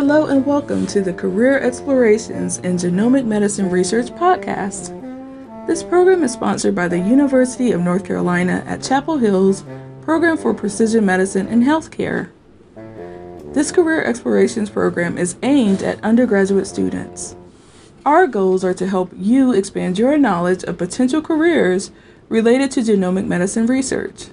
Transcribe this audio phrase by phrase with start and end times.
[0.00, 4.96] Hello and welcome to the Career Explorations in Genomic Medicine Research podcast.
[5.66, 9.62] This program is sponsored by the University of North Carolina at Chapel Hill's
[10.00, 12.30] Program for Precision Medicine and Healthcare.
[13.52, 17.36] This Career Explorations program is aimed at undergraduate students.
[18.06, 21.90] Our goals are to help you expand your knowledge of potential careers
[22.30, 24.28] related to genomic medicine research.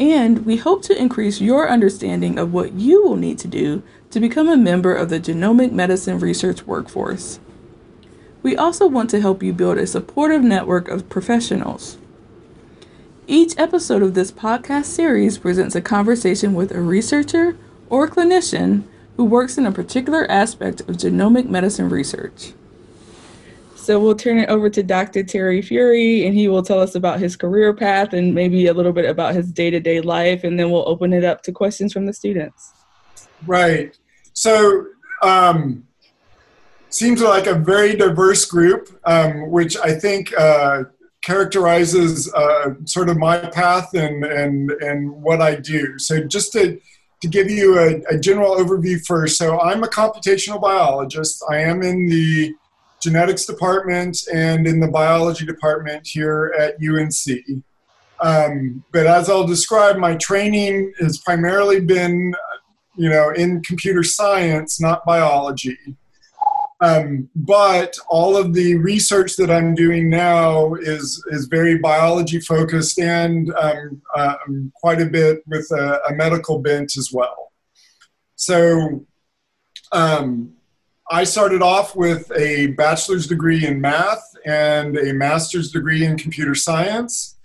[0.00, 4.20] And we hope to increase your understanding of what you will need to do to
[4.20, 7.38] become a member of the genomic medicine research workforce.
[8.42, 11.96] We also want to help you build a supportive network of professionals.
[13.26, 17.56] Each episode of this podcast series presents a conversation with a researcher
[17.88, 18.82] or clinician
[19.16, 22.52] who works in a particular aspect of genomic medicine research.
[23.84, 25.22] So we'll turn it over to Dr.
[25.22, 28.94] Terry Furey, and he will tell us about his career path and maybe a little
[28.94, 31.92] bit about his day to day life, and then we'll open it up to questions
[31.92, 32.72] from the students.
[33.46, 33.94] Right.
[34.32, 34.86] So,
[35.20, 35.86] um,
[36.88, 40.84] seems like a very diverse group, um, which I think uh,
[41.22, 45.98] characterizes uh, sort of my path and, and, and what I do.
[45.98, 46.80] So, just to,
[47.20, 51.44] to give you a, a general overview first, so I'm a computational biologist.
[51.50, 52.54] I am in the
[53.04, 57.62] genetics department and in the biology department here at UNC.
[58.20, 62.34] Um, but as I'll describe, my training has primarily been
[62.96, 65.78] you know, in computer science, not biology.
[66.80, 72.98] Um, but all of the research that I'm doing now is is very biology focused
[72.98, 77.52] and um, um, quite a bit with a, a, medical bent as well.
[78.36, 79.06] So
[79.92, 80.52] um,
[81.10, 86.54] I started off with a bachelor's degree in math and a master's degree in computer
[86.54, 87.36] science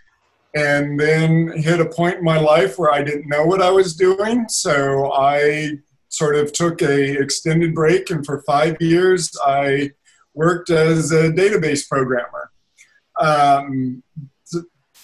[0.56, 3.96] and then hit a point in my life where I didn't know what I was
[3.96, 4.48] doing.
[4.50, 9.92] So I sort of took a extended break, and for five years I
[10.34, 12.52] worked as a database programmer.
[13.20, 14.04] Um,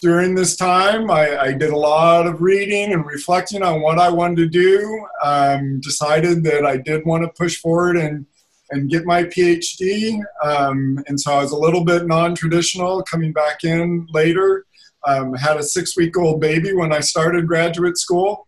[0.01, 4.09] during this time, I, I, did a lot of reading and reflecting on what I
[4.09, 5.07] wanted to do.
[5.23, 8.25] Um, decided that I did want to push forward and
[8.71, 10.19] and get my PhD.
[10.43, 14.65] Um, and so I was a little bit non-traditional, coming back in later
[15.05, 18.47] um, had a six week old baby when I started graduate school.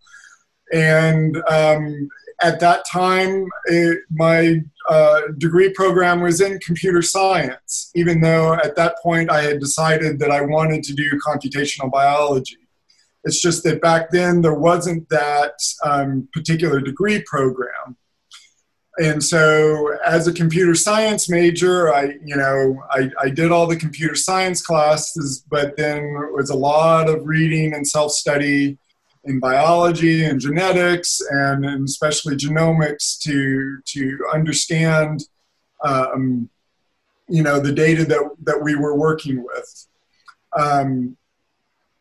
[0.74, 2.10] And um,
[2.42, 8.76] at that time, it, my uh, degree program was in computer science, even though at
[8.76, 12.58] that point I had decided that I wanted to do computational biology.
[13.24, 17.98] It's just that back then there wasn't that um, particular degree program
[19.00, 23.76] and so as a computer science major i you know I, I did all the
[23.76, 28.78] computer science classes but then it was a lot of reading and self-study
[29.28, 35.22] in biology and genetics and, and especially genomics to to understand
[35.84, 36.50] um,
[37.28, 39.88] you know the data that that we were working with.
[40.58, 41.18] Um,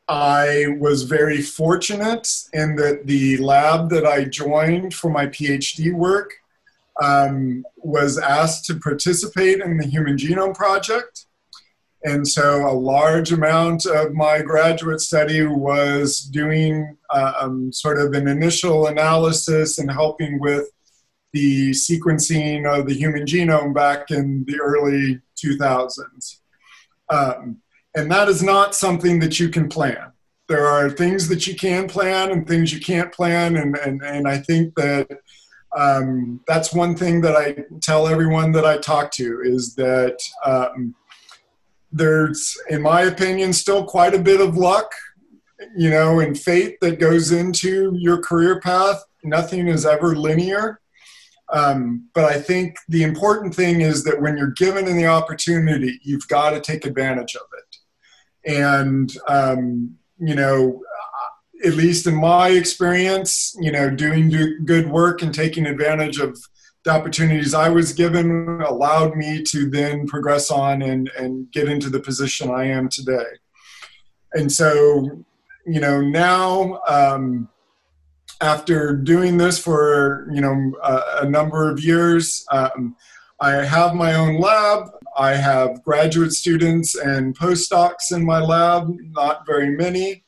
[0.09, 6.33] I was very fortunate in that the lab that I joined for my PhD work
[7.03, 11.27] um, was asked to participate in the Human Genome Project.
[12.05, 18.13] And so a large amount of my graduate study was doing uh, um, sort of
[18.13, 20.71] an initial analysis and helping with
[21.33, 26.39] the sequencing of the human genome back in the early 2000s.
[27.09, 27.59] Um,
[27.95, 30.13] and that is not something that you can plan.
[30.49, 33.57] There are things that you can plan and things you can't plan.
[33.57, 35.09] And, and, and I think that
[35.77, 40.95] um, that's one thing that I tell everyone that I talk to is that um,
[41.93, 44.91] there's, in my opinion, still quite a bit of luck,
[45.77, 49.03] you know, and fate that goes into your career path.
[49.23, 50.81] Nothing is ever linear.
[51.53, 56.27] Um, but I think the important thing is that when you're given the opportunity, you've
[56.29, 58.57] got to take advantage of it.
[58.59, 60.81] And, um, you know,
[61.65, 66.39] at least in my experience, you know, doing do good work and taking advantage of
[66.85, 71.91] the opportunities I was given allowed me to then progress on and, and get into
[71.91, 73.25] the position I am today.
[74.35, 75.25] And so,
[75.67, 77.49] you know, now um,
[78.41, 82.95] after doing this for, you know, a, a number of years, um,
[83.41, 84.91] I have my own lab.
[85.17, 90.26] I have graduate students and postdocs in my lab, not very many.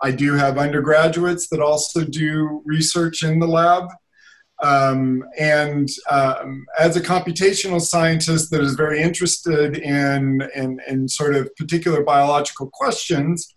[0.00, 3.88] I do have undergraduates that also do research in the lab.
[4.60, 11.36] Um, and um, as a computational scientist that is very interested in, in, in sort
[11.36, 13.54] of particular biological questions,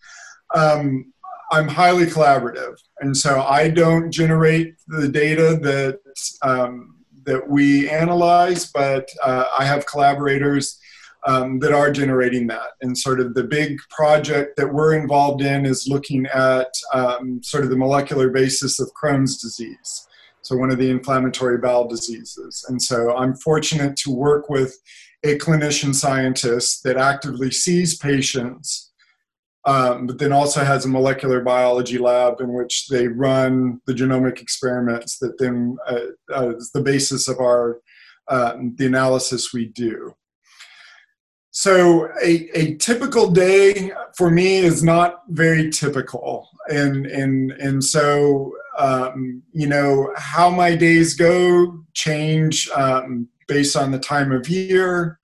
[0.53, 1.11] um,
[1.51, 2.75] I'm highly collaborative.
[2.99, 5.99] And so I don't generate the data that,
[6.43, 10.79] um, that we analyze, but uh, I have collaborators
[11.27, 12.71] um, that are generating that.
[12.81, 17.63] And sort of the big project that we're involved in is looking at um, sort
[17.63, 20.07] of the molecular basis of Crohn's disease.
[20.43, 22.65] So, one of the inflammatory bowel diseases.
[22.67, 24.75] And so, I'm fortunate to work with
[25.23, 28.91] a clinician scientist that actively sees patients
[29.65, 34.41] um, but then also has a molecular biology lab in which they run the genomic
[34.41, 35.99] experiments that then uh,
[36.35, 37.79] uh, is the basis of our
[38.27, 40.15] uh, the analysis we do.
[41.51, 48.53] So a, a typical day for me is not very typical, and and and so
[48.77, 55.19] um, you know how my days go change um, based on the time of year.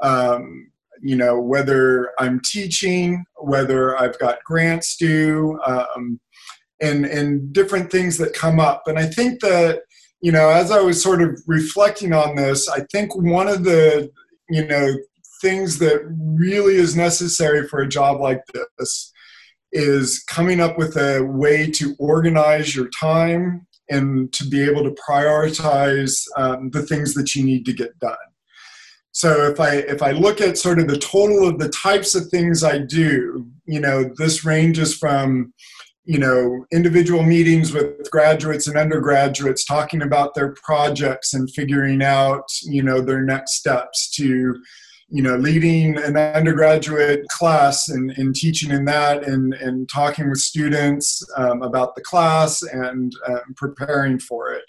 [0.00, 0.70] Um,
[1.04, 6.18] you know whether i'm teaching whether i've got grants due um,
[6.80, 9.82] and and different things that come up and i think that
[10.22, 14.10] you know as i was sort of reflecting on this i think one of the
[14.48, 14.94] you know
[15.44, 16.00] things that
[16.38, 18.40] really is necessary for a job like
[18.78, 19.12] this
[19.72, 24.96] is coming up with a way to organize your time and to be able to
[25.06, 28.16] prioritize um, the things that you need to get done.
[29.12, 32.26] So if i if i look at sort of the total of the types of
[32.28, 35.52] things i do you know this ranges from
[36.04, 42.44] you know individual meetings with graduates and undergraduates talking about their projects and figuring out
[42.64, 44.60] you know their next steps to
[45.14, 50.40] you know leading an undergraduate class and, and teaching in that and, and talking with
[50.40, 54.64] students um, about the class and um, preparing for it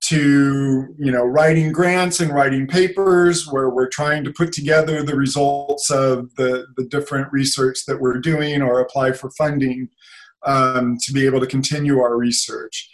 [0.00, 5.14] to you know writing grants and writing papers where we're trying to put together the
[5.14, 9.88] results of the, the different research that we're doing or apply for funding
[10.44, 12.90] um, to be able to continue our research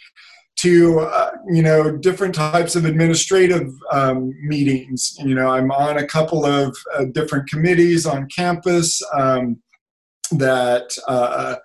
[0.65, 6.07] to uh, you know different types of administrative um, meetings you know i'm on a
[6.07, 9.57] couple of uh, different committees on campus um,
[10.31, 11.55] that uh,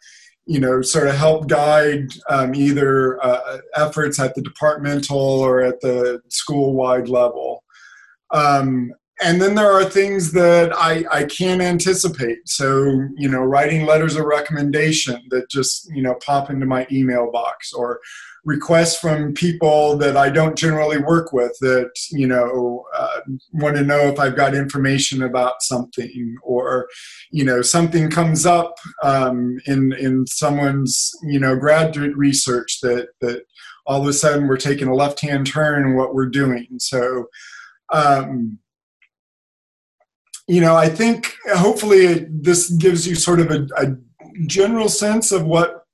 [0.51, 5.81] you know, sort of help guide um, either uh, efforts at the departmental or at
[5.81, 7.63] the school-wide level.
[8.33, 8.93] Um,
[9.23, 12.49] and then there are things that I, I can't anticipate.
[12.49, 17.31] So, you know, writing letters of recommendation that just, you know, pop into my email
[17.31, 18.01] box or
[18.45, 23.21] requests from people that I don't generally work with that you know uh,
[23.53, 26.89] want to know if I've got information about something, or
[27.31, 33.43] you know something comes up um, in in someone's you know graduate research that that
[33.87, 36.67] all of a sudden we're taking a left hand turn in what we're doing.
[36.79, 37.27] So.
[37.93, 38.61] Um,
[40.47, 43.97] you know, I think hopefully this gives you sort of a, a
[44.47, 45.85] general sense of what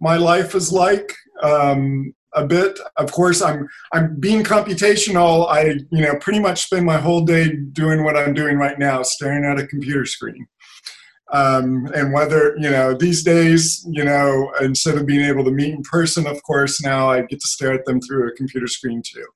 [0.00, 2.78] my life is like um, a bit.
[2.96, 5.48] Of course, I'm I'm being computational.
[5.48, 9.02] I you know pretty much spend my whole day doing what I'm doing right now,
[9.02, 10.46] staring at a computer screen.
[11.30, 15.74] Um, and whether you know these days, you know, instead of being able to meet
[15.74, 19.02] in person, of course, now I get to stare at them through a computer screen
[19.04, 19.26] too.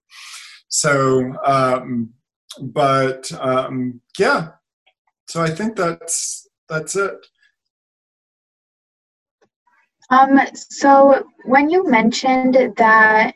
[0.68, 2.14] So, um,
[2.60, 4.50] but um, yeah,
[5.28, 7.26] so I think that's that's it.
[10.12, 13.32] Um, so when you mentioned that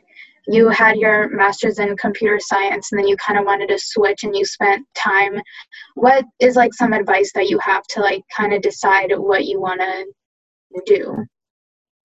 [0.47, 4.23] you had your master's in computer science and then you kind of wanted to switch
[4.23, 5.41] and you spent time,
[5.95, 9.59] what is like some advice that you have to like kind of decide what you
[9.59, 10.05] want to
[10.85, 11.25] do?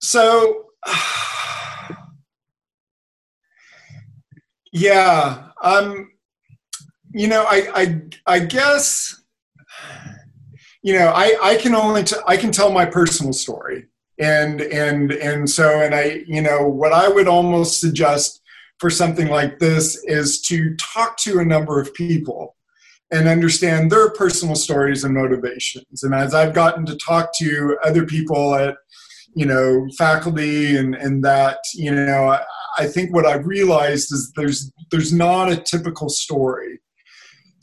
[0.01, 0.65] So,
[4.73, 6.09] yeah, um,
[7.13, 9.21] you know, I, I, I guess,
[10.81, 13.85] you know, I, I can only, t- I can tell my personal story
[14.19, 18.41] and and and so and i you know what i would almost suggest
[18.79, 22.55] for something like this is to talk to a number of people
[23.11, 26.03] and understand their personal stories and motivations.
[26.03, 28.75] And as i've gotten to talk to other people at
[29.35, 32.43] you know faculty and and that you know I,
[32.77, 36.79] I think what i've realized is there's there's not a typical story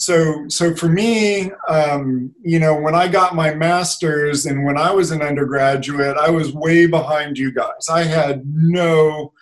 [0.00, 4.90] so so for me um, you know when i got my master's and when i
[4.90, 7.88] was an undergraduate i was way behind you guys.
[7.90, 9.32] I had no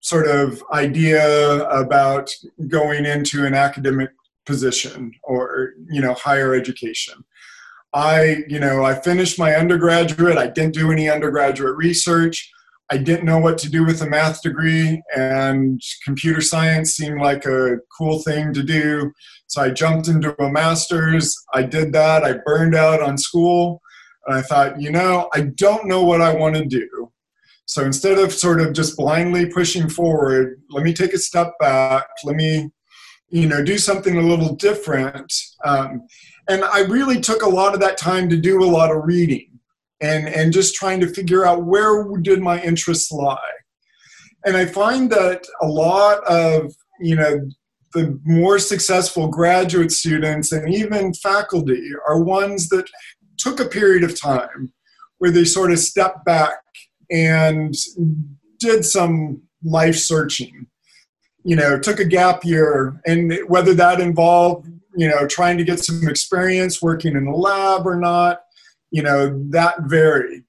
[0.00, 2.30] sort of idea about
[2.68, 4.10] going into an academic
[4.46, 7.22] position or you know higher education.
[7.92, 10.38] I you know i finished my undergraduate.
[10.38, 12.50] I didn't do any undergraduate research
[12.88, 17.44] I didn't know what to do with a math degree, and computer science seemed like
[17.44, 19.12] a cool thing to do.
[19.48, 21.36] So I jumped into a master's.
[21.52, 22.22] I did that.
[22.22, 23.80] I burned out on school.
[24.26, 27.10] And I thought, you know, I don't know what I want to do.
[27.64, 32.06] So instead of sort of just blindly pushing forward, let me take a step back.
[32.22, 32.70] Let me,
[33.28, 35.32] you know, do something a little different.
[35.64, 36.06] Um,
[36.48, 39.55] and I really took a lot of that time to do a lot of reading
[40.00, 43.38] and and just trying to figure out where did my interests lie.
[44.44, 47.48] And I find that a lot of you know
[47.94, 52.86] the more successful graduate students and even faculty are ones that
[53.38, 54.72] took a period of time
[55.18, 56.58] where they sort of stepped back
[57.10, 57.74] and
[58.58, 60.66] did some life searching
[61.44, 65.78] you know took a gap year and whether that involved you know trying to get
[65.78, 68.40] some experience working in a lab or not
[68.96, 70.44] you know that varied.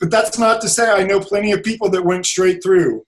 [0.00, 3.06] But that's not to say i know plenty of people that went straight through.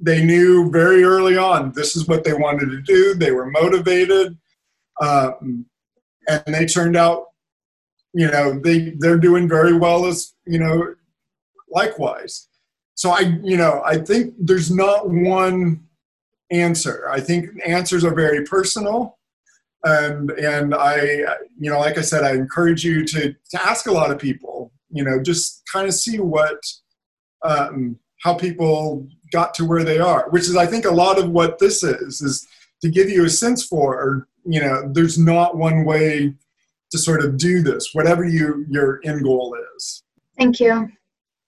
[0.00, 4.36] They knew very early on this is what they wanted to do they were motivated
[5.00, 5.66] um,
[6.28, 7.26] and they turned out
[8.12, 10.94] you know they they're doing very well as you know
[11.70, 12.48] likewise.
[12.96, 13.20] So i
[13.50, 15.84] you know i think there's not one
[16.50, 17.08] answer.
[17.08, 19.18] I think answers are very personal
[19.84, 20.96] and and i
[21.58, 24.72] you know like i said i encourage you to to ask a lot of people
[24.90, 26.58] you know just kind of see what
[27.44, 31.30] um, how people got to where they are which is i think a lot of
[31.30, 32.46] what this is is
[32.80, 36.34] to give you a sense for you know there's not one way
[36.94, 40.04] to sort of do this, whatever you your end goal is.
[40.38, 40.88] Thank you.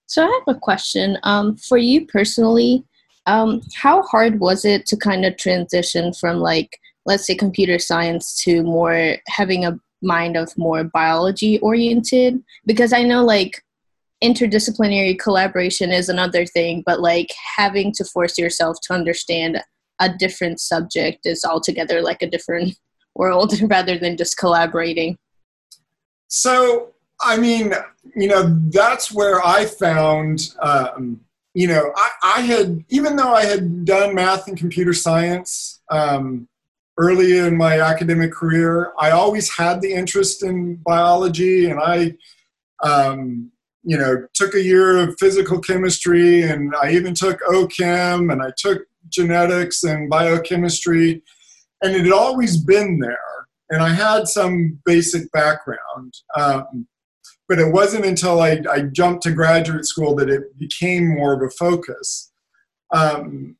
[0.05, 1.17] So I have a question.
[1.23, 2.83] Um, for you personally,
[3.27, 6.77] um, how hard was it to kind of transition from like,
[7.07, 12.43] let's say, computer science to more having a mind of more biology oriented?
[12.65, 13.63] Because I know like
[14.23, 19.61] interdisciplinary collaboration is another thing, but like having to force yourself to understand
[19.99, 22.77] a different subject is altogether like a different
[23.15, 25.17] world rather than just collaborating.
[26.27, 27.73] So, I mean,
[28.15, 31.21] you know, that's where I found, um,
[31.53, 36.47] you know, I, I, had, even though I had done math and computer science um,
[36.97, 42.13] early in my academic career, I always had the interest in biology and I,
[42.83, 43.51] um,
[43.83, 48.51] you know, took a year of physical chemistry and I even took OChem and I
[48.57, 51.21] took genetics and biochemistry
[51.81, 53.17] and it had always been there
[53.69, 56.15] and I had some basic background.
[56.35, 56.87] Um,
[57.47, 61.41] but it wasn't until I, I, jumped to graduate school that it became more of
[61.41, 62.29] a focus.
[62.93, 63.55] Um,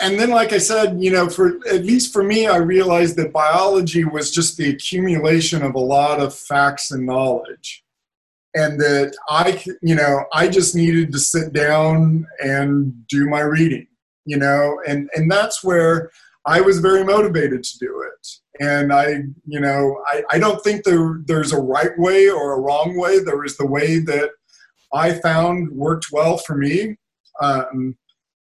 [0.00, 3.32] and then, like I said, you know, for at least for me, I realized that
[3.32, 7.84] biology was just the accumulation of a lot of facts and knowledge,
[8.54, 13.86] and that I, you know, I just needed to sit down and do my reading,
[14.24, 16.10] you know, and and that's where
[16.44, 18.26] I was very motivated to do it
[18.60, 22.60] and I, you know, I, I don't think there, there's a right way or a
[22.60, 23.18] wrong way.
[23.18, 24.30] There is the way that
[24.92, 26.96] I found worked well for me.
[27.40, 27.96] Um,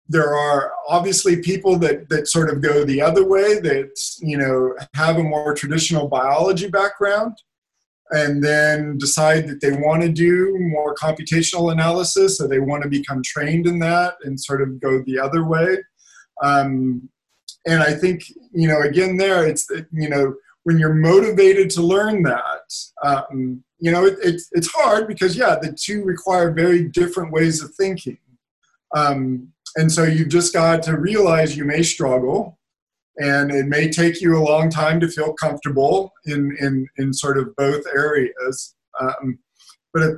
[0.08, 4.74] there are obviously people that, that sort of go the other way that, you know,
[4.94, 7.36] have a more traditional biology background
[8.10, 12.88] and then decide that they want to do more computational analysis or they want to
[12.88, 15.76] become trained in that and sort of go the other way.
[16.42, 17.08] Um,
[17.66, 18.22] and I think
[18.52, 22.72] you know again there it's you know when you're motivated to learn that
[23.02, 27.62] um, you know it, it, it's hard because yeah the two require very different ways
[27.62, 28.18] of thinking
[28.94, 32.58] um, and so you've just got to realize you may struggle
[33.18, 37.38] and it may take you a long time to feel comfortable in in, in sort
[37.38, 39.38] of both areas um,
[39.92, 40.14] but if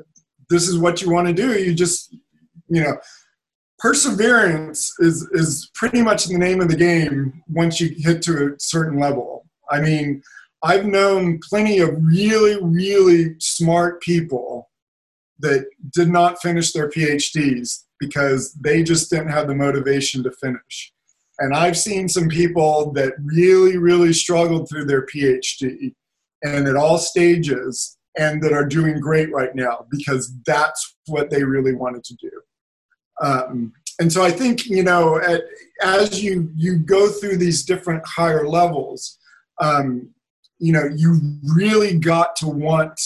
[0.51, 2.15] this is what you want to do you just
[2.69, 2.97] you know
[3.79, 8.61] perseverance is is pretty much the name of the game once you hit to a
[8.61, 9.47] certain level.
[9.71, 10.23] I mean,
[10.63, 14.71] I've known plenty of really, really smart people
[15.41, 20.93] that did not finish their PhDs because they just didn't have the motivation to finish.
[21.39, 25.95] And I've seen some people that really, really struggled through their PhD
[26.43, 31.45] and at all stages and that are doing great right now because that's what they
[31.45, 32.31] really wanted to do.
[33.21, 35.43] Um, and so I think you know, at,
[35.83, 39.19] as you you go through these different higher levels,
[39.61, 40.11] um,
[40.59, 41.21] you know, you
[41.55, 43.01] really got to want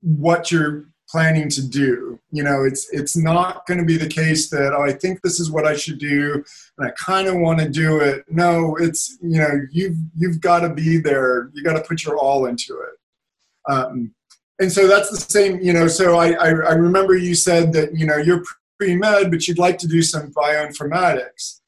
[0.00, 2.18] what you're planning to do.
[2.30, 5.40] You know, it's it's not going to be the case that oh, I think this
[5.40, 6.44] is what I should do,
[6.78, 8.24] and I kind of want to do it.
[8.28, 11.50] No, it's you know, you've you've got to be there.
[11.52, 13.72] You got to put your all into it.
[13.72, 14.14] Um,
[14.60, 15.60] and so that's the same.
[15.60, 18.44] You know, so I, I I remember you said that you know you're
[18.80, 21.60] pre-med, but you'd like to do some bioinformatics.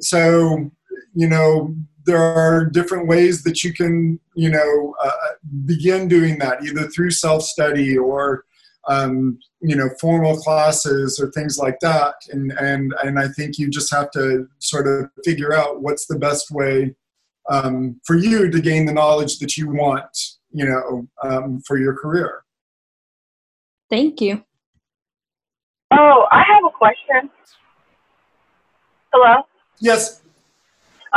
[0.00, 0.70] So,
[1.14, 5.10] you know, there are different ways that you can, you know, uh,
[5.64, 8.44] begin doing that, either through self-study or
[8.88, 12.14] um, you know formal classes or things like that.
[12.30, 16.18] And and and i think you just have to sort of figure out what's the
[16.18, 16.94] best way
[17.50, 20.16] um, for you to gain the knowledge that you want
[20.52, 22.44] you know um, for your career.
[23.88, 24.44] Thank you.
[25.92, 27.30] Oh i have a question.
[29.12, 29.42] Hello?
[29.80, 30.22] Yes.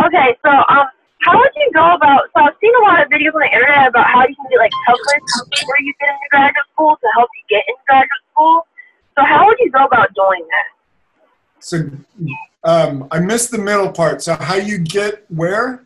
[0.03, 0.88] Okay so um
[1.23, 2.27] how would you go about?
[2.35, 4.59] So I've seen a lot of videos on the internet about how you can get
[4.59, 8.67] like published before you get into graduate school to help you get into graduate school.
[9.15, 10.69] So how would you go about doing that?
[11.59, 11.89] So
[12.63, 14.21] um, I missed the middle part.
[14.21, 15.85] So how you get where?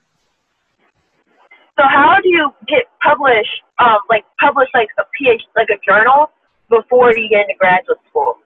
[1.77, 3.61] So how do you get published?
[3.79, 6.31] Um, like publish like a PhD, like a journal
[6.69, 8.37] before you get into graduate school.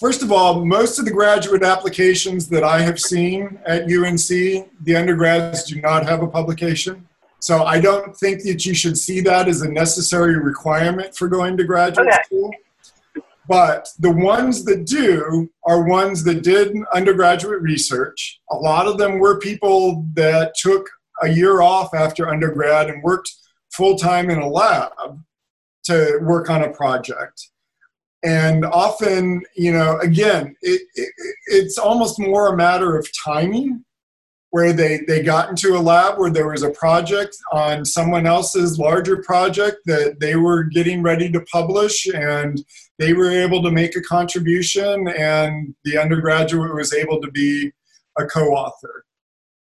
[0.00, 4.96] First of all, most of the graduate applications that I have seen at UNC, the
[4.96, 7.06] undergrads do not have a publication.
[7.40, 11.58] So I don't think that you should see that as a necessary requirement for going
[11.58, 12.22] to graduate okay.
[12.24, 12.50] school.
[13.46, 18.40] But the ones that do are ones that did undergraduate research.
[18.50, 20.88] A lot of them were people that took
[21.22, 23.30] a year off after undergrad and worked
[23.70, 24.92] full time in a lab
[25.84, 27.50] to work on a project
[28.22, 31.12] and often you know again it, it,
[31.46, 33.84] it's almost more a matter of timing
[34.50, 38.78] where they they got into a lab where there was a project on someone else's
[38.78, 42.62] larger project that they were getting ready to publish and
[42.98, 47.70] they were able to make a contribution and the undergraduate was able to be
[48.18, 49.04] a co-author.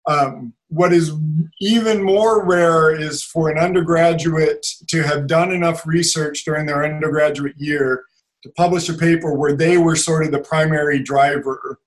[0.09, 1.13] Um, what is
[1.61, 7.57] even more rare is for an undergraduate to have done enough research during their undergraduate
[7.57, 8.05] year
[8.47, 11.81] to publish a paper where they were sort of the primary driver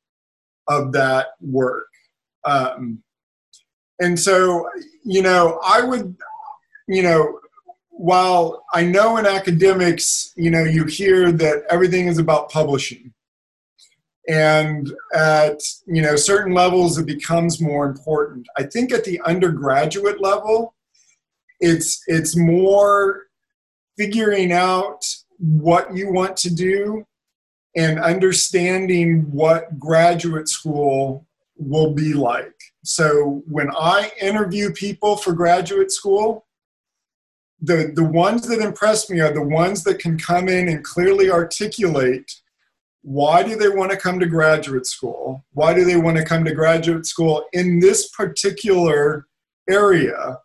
[0.68, 1.88] of that work.
[2.46, 3.04] Um,
[4.00, 4.70] and so,
[5.04, 6.16] you know, I would,
[6.88, 7.40] you know,
[7.90, 13.14] while I know in academics, you know, you hear that everything is about publishing.
[14.28, 18.46] And at you know certain levels, it becomes more important.
[18.56, 20.76] I think at the undergraduate level,
[21.60, 23.24] it's it's more
[23.98, 25.04] figuring out
[25.40, 27.06] what you want to do
[27.76, 31.26] and understanding what graduate school
[31.56, 32.56] will be like.
[32.84, 36.46] So when I interview people for graduate school,
[37.62, 41.30] the, the ones that impress me are the ones that can come in and clearly
[41.30, 42.32] articulate
[43.02, 45.46] why do they want to come to graduate school?
[45.54, 49.26] Why do they want to come to graduate school in this particular
[49.70, 50.38] area?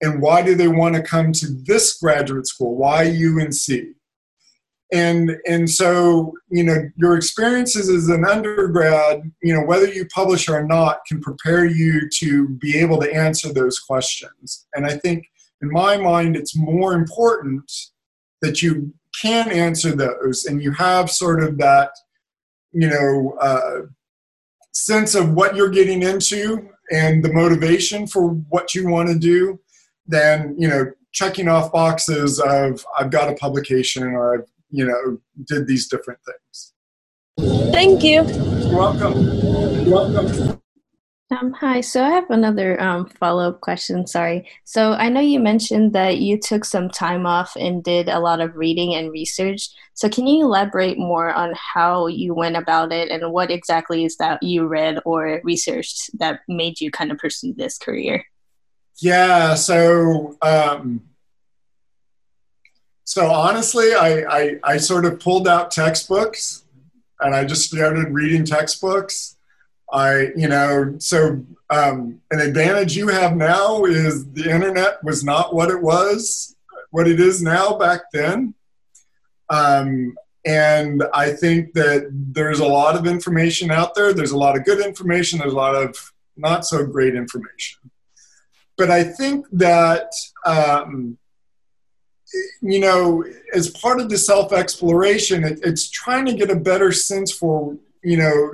[0.00, 2.74] And why do they want to come to this graduate school?
[2.76, 3.94] Why UNC?
[4.92, 10.48] And and so you know your experiences as an undergrad you know whether you publish
[10.48, 14.66] or not can prepare you to be able to answer those questions.
[14.74, 15.26] And i think
[15.62, 17.70] in my mind it's more important
[18.42, 21.90] that you can answer those and you have sort of that
[22.72, 23.82] you know uh,
[24.72, 29.58] sense of what you're getting into and the motivation for what you want to do
[30.06, 35.18] than you know checking off boxes of i've got a publication or i've you know,
[35.46, 36.74] did these different things.
[37.72, 38.22] Thank you.
[38.22, 39.22] You're welcome.
[39.22, 40.60] You're welcome.
[41.32, 44.04] Um, hi, so I have another um, follow up question.
[44.04, 44.48] Sorry.
[44.64, 48.40] So I know you mentioned that you took some time off and did a lot
[48.40, 49.68] of reading and research.
[49.94, 54.16] So can you elaborate more on how you went about it and what exactly is
[54.16, 58.24] that you read or researched that made you kind of pursue this career?
[59.00, 61.00] Yeah, so um,
[63.10, 66.62] so honestly, I, I, I sort of pulled out textbooks
[67.18, 69.36] and I just started reading textbooks.
[69.92, 75.52] I, you know, so um, an advantage you have now is the internet was not
[75.52, 76.54] what it was,
[76.92, 78.54] what it is now back then.
[79.48, 84.12] Um, and I think that there's a lot of information out there.
[84.12, 85.40] There's a lot of good information.
[85.40, 87.90] There's a lot of not so great information.
[88.78, 90.12] But I think that
[90.46, 91.18] um,
[92.60, 96.92] you know, as part of the self exploration, it, it's trying to get a better
[96.92, 98.52] sense for, you know,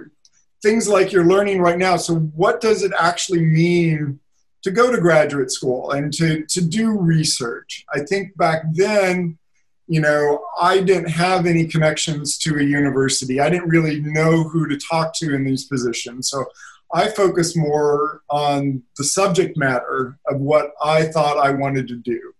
[0.62, 1.97] things like you're learning right now.
[1.97, 4.21] So, what does it actually mean
[4.62, 7.85] to go to graduate school and to, to do research?
[7.93, 9.39] I think back then,
[9.87, 13.41] you know, I didn't have any connections to a university.
[13.41, 16.29] I didn't really know who to talk to in these positions.
[16.29, 16.47] So,
[16.95, 22.33] I focused more on the subject matter of what I thought I wanted to do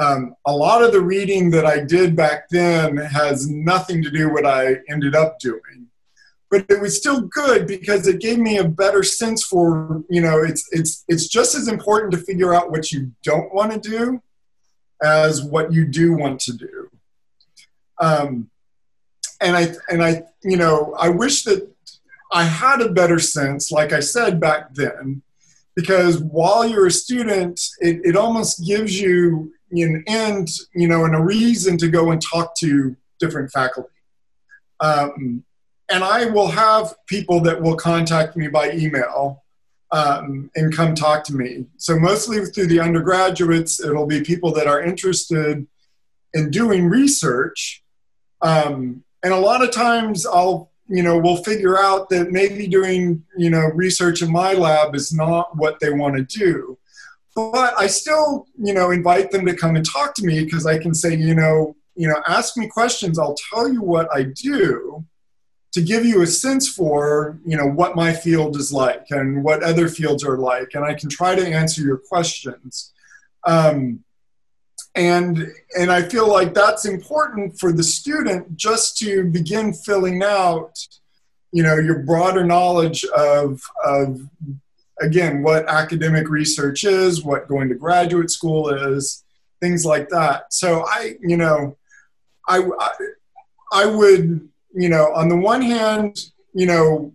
[0.00, 4.32] um, a lot of the reading that I did back then has nothing to do
[4.32, 5.88] what I ended up doing.
[6.50, 10.42] But it was still good because it gave me a better sense for, you know,
[10.42, 14.22] it's it's it's just as important to figure out what you don't want to do
[15.02, 16.90] as what you do want to do.
[17.98, 18.50] Um,
[19.40, 21.68] and I and I you know I wish that
[22.32, 25.22] I had a better sense, like I said back then,
[25.74, 31.14] because while you're a student, it, it almost gives you an end, you know, and
[31.14, 33.90] a reason to go and talk to different faculty.
[34.80, 35.44] Um,
[35.88, 39.44] and I will have people that will contact me by email
[39.92, 41.66] um, and come talk to me.
[41.76, 45.66] So mostly through the undergraduates, it'll be people that are interested
[46.34, 47.82] in doing research.
[48.42, 53.24] Um, and a lot of times I'll, you know, we'll figure out that maybe doing,
[53.36, 56.78] you know, research in my lab is not what they want to do.
[57.36, 60.78] But I still, you know, invite them to come and talk to me because I
[60.78, 63.18] can say, you know, you know, ask me questions.
[63.18, 65.04] I'll tell you what I do
[65.76, 69.62] to give you a sense for you know what my field is like and what
[69.62, 72.94] other fields are like and i can try to answer your questions
[73.46, 74.02] um,
[74.94, 80.78] and and i feel like that's important for the student just to begin filling out
[81.52, 84.18] you know your broader knowledge of of
[85.00, 89.24] again what academic research is what going to graduate school is
[89.60, 91.76] things like that so i you know
[92.48, 92.90] i i,
[93.72, 96.18] I would you know, on the one hand,
[96.52, 97.12] you know,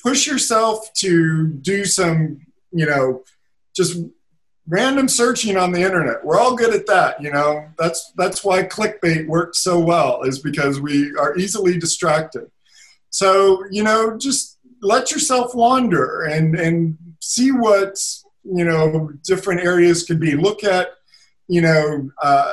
[0.00, 2.40] push yourself to do some,
[2.70, 3.24] you know,
[3.74, 4.00] just
[4.68, 6.24] random searching on the internet.
[6.24, 7.66] We're all good at that, you know.
[7.78, 12.48] That's that's why clickbait works so well is because we are easily distracted.
[13.10, 17.98] So, you know, just let yourself wander and and see what,
[18.44, 20.34] you know, different areas could be.
[20.34, 20.88] Look at,
[21.48, 22.52] you know, uh,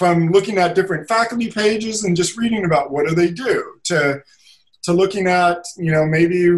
[0.00, 4.22] from looking at different faculty pages and just reading about what do they do to
[4.82, 6.48] to looking at you know maybe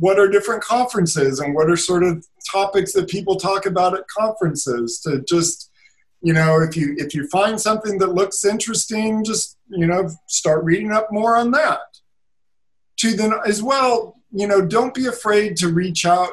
[0.00, 4.08] what are different conferences and what are sort of topics that people talk about at
[4.08, 5.70] conferences to just
[6.22, 10.64] you know if you if you find something that looks interesting just you know start
[10.64, 11.80] reading up more on that
[12.96, 16.32] to then as well you know don't be afraid to reach out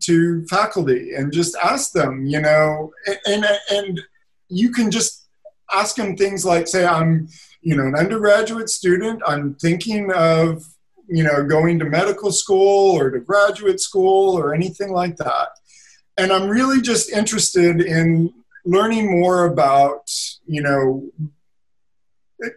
[0.00, 2.92] to faculty and just ask them you know
[3.26, 4.00] and and,
[4.52, 5.22] you can just
[5.72, 7.28] ask them things like, say, I'm,
[7.62, 9.22] you know, an undergraduate student.
[9.26, 10.62] I'm thinking of,
[11.08, 15.48] you know, going to medical school or to graduate school or anything like that.
[16.18, 18.32] And I'm really just interested in
[18.64, 20.10] learning more about,
[20.46, 21.08] you know,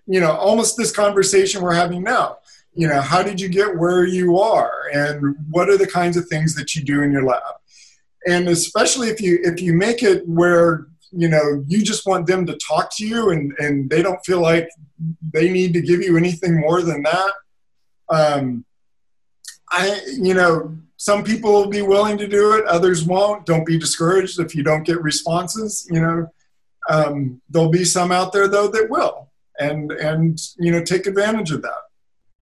[0.05, 2.39] you know, almost this conversation we're having now.
[2.75, 6.27] You know, how did you get where you are, and what are the kinds of
[6.27, 7.41] things that you do in your lab?
[8.27, 12.45] And especially if you if you make it where you know you just want them
[12.45, 14.69] to talk to you and and they don't feel like
[15.33, 17.31] they need to give you anything more than that
[18.09, 18.65] um
[19.71, 23.45] i you know some people will be willing to do it others won't.
[23.45, 26.27] Don't be discouraged if you don't get responses you know.
[26.87, 29.31] Um, there'll be some out there though that will.
[29.59, 31.81] And and you know take advantage of that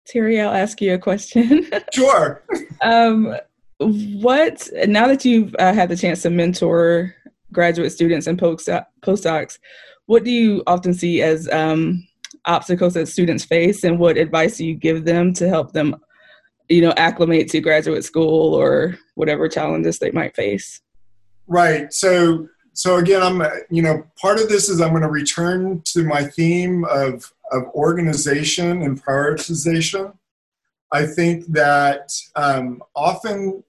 [0.06, 2.42] terry i'll ask you a question sure
[2.82, 3.34] um
[3.78, 7.14] what now that you've uh, had the chance to mentor
[7.54, 9.58] graduate students and postdocs,
[10.06, 12.06] what do you often see as um,
[12.44, 15.96] obstacles that students face, and what advice do you give them to help them,
[16.68, 20.82] you know, acclimate to graduate school or whatever challenges they might face?
[21.46, 21.92] Right.
[21.92, 26.04] So, so again, I'm, you know, part of this is I'm going to return to
[26.04, 30.16] my theme of of organization and prioritization.
[30.92, 33.64] I think that um, often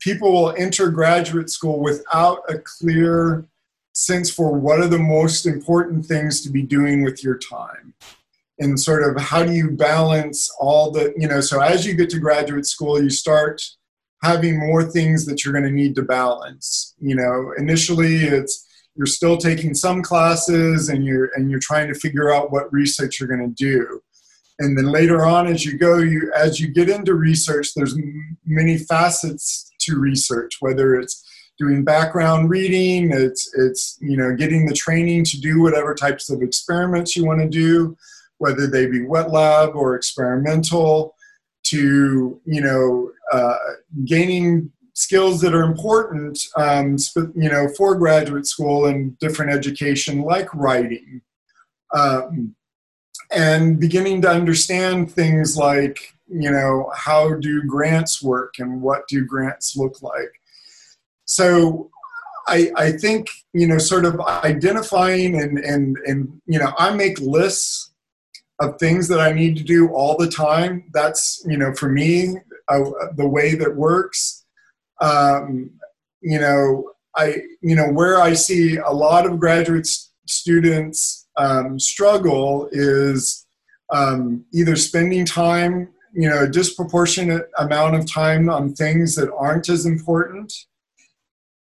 [0.00, 3.44] people will enter graduate school without a clear
[3.92, 7.94] sense for what are the most important things to be doing with your time
[8.58, 12.10] and sort of how do you balance all the you know so as you get
[12.10, 13.62] to graduate school you start
[14.22, 19.06] having more things that you're going to need to balance you know initially it's you're
[19.06, 23.28] still taking some classes and you're and you're trying to figure out what research you're
[23.28, 24.00] going to do.
[24.60, 27.98] And then later on as you go you as you get into research there's
[28.44, 31.24] many facets to research, whether it's
[31.58, 36.42] doing background reading, it's it's you know getting the training to do whatever types of
[36.42, 37.96] experiments you want to do,
[38.38, 41.14] whether they be wet lab or experimental,
[41.64, 43.56] to you know uh,
[44.04, 46.96] gaining skills that are important, um,
[47.36, 51.20] you know, for graduate school and different education, like writing.
[51.94, 52.54] Um,
[53.32, 59.24] and beginning to understand things like you know how do grants work and what do
[59.24, 60.32] grants look like.
[61.24, 61.90] So
[62.46, 67.18] i i think you know sort of identifying and and and you know i make
[67.18, 67.92] lists
[68.60, 70.84] of things that i need to do all the time.
[70.92, 72.36] That's you know for me
[72.68, 72.80] uh,
[73.16, 74.43] the way that works
[75.00, 75.70] um,
[76.20, 79.86] you know i you know where i see a lot of graduate
[80.26, 83.46] students um, struggle is
[83.92, 89.68] um, either spending time, you know, a disproportionate amount of time on things that aren't
[89.68, 90.52] as important,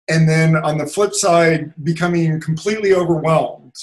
[0.08, 3.74] and then on the flip side, becoming completely overwhelmed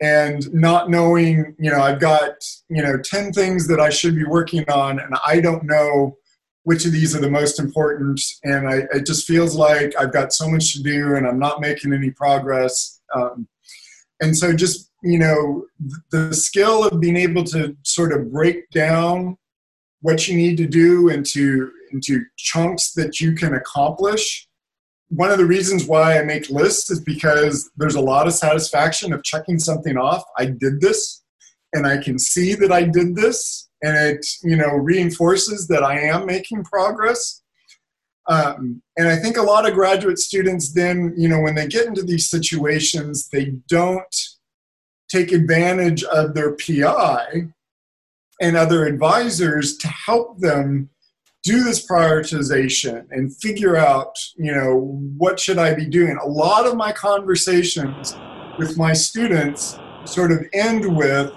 [0.00, 2.32] and not knowing, you know, I've got,
[2.68, 6.16] you know, 10 things that I should be working on, and I don't know
[6.64, 8.20] which of these are the most important.
[8.44, 11.60] And I, it just feels like I've got so much to do and I'm not
[11.60, 13.00] making any progress.
[13.14, 13.48] Um,
[14.20, 15.64] and so just, you know,
[16.10, 19.36] the skill of being able to sort of break down
[20.00, 24.48] what you need to do into, into chunks that you can accomplish
[25.12, 29.12] one of the reasons why I make lists is because there's a lot of satisfaction
[29.12, 30.24] of checking something off.
[30.38, 31.22] I did this,
[31.74, 36.00] and I can see that I did this, and it you know reinforces that I
[36.00, 37.40] am making progress.
[38.28, 41.86] Um, and I think a lot of graduate students then you know when they get
[41.86, 44.16] into these situations, they don't
[45.08, 47.48] take advantage of their PI
[48.40, 50.88] and other advisors to help them
[51.42, 56.16] do this prioritization and figure out, you know, what should I be doing?
[56.22, 58.16] A lot of my conversations
[58.58, 61.32] with my students sort of end with,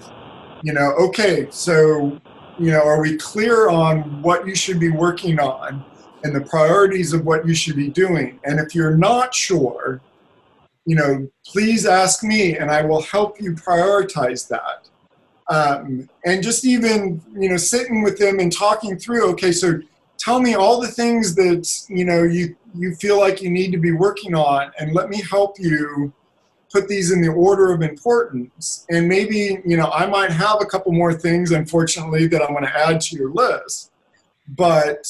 [0.63, 2.19] you know, okay, so,
[2.59, 5.83] you know, are we clear on what you should be working on
[6.23, 8.39] and the priorities of what you should be doing?
[8.43, 10.01] And if you're not sure,
[10.85, 14.87] you know, please ask me and I will help you prioritize that.
[15.47, 19.79] Um, and just even, you know, sitting with them and talking through, okay, so
[20.17, 23.77] tell me all the things that you know you you feel like you need to
[23.77, 26.11] be working on and let me help you
[26.71, 30.65] put these in the order of importance and maybe you know i might have a
[30.65, 33.91] couple more things unfortunately that i'm going to add to your list.
[34.49, 35.07] But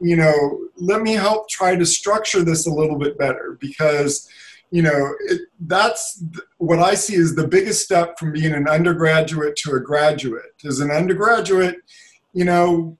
[0.00, 4.28] you know let me help try to structure this a little bit better because
[4.70, 6.22] you know it, that's
[6.58, 10.52] what i see is the biggest step from being an undergraduate to a graduate.
[10.64, 11.76] As an undergraduate
[12.32, 12.96] you know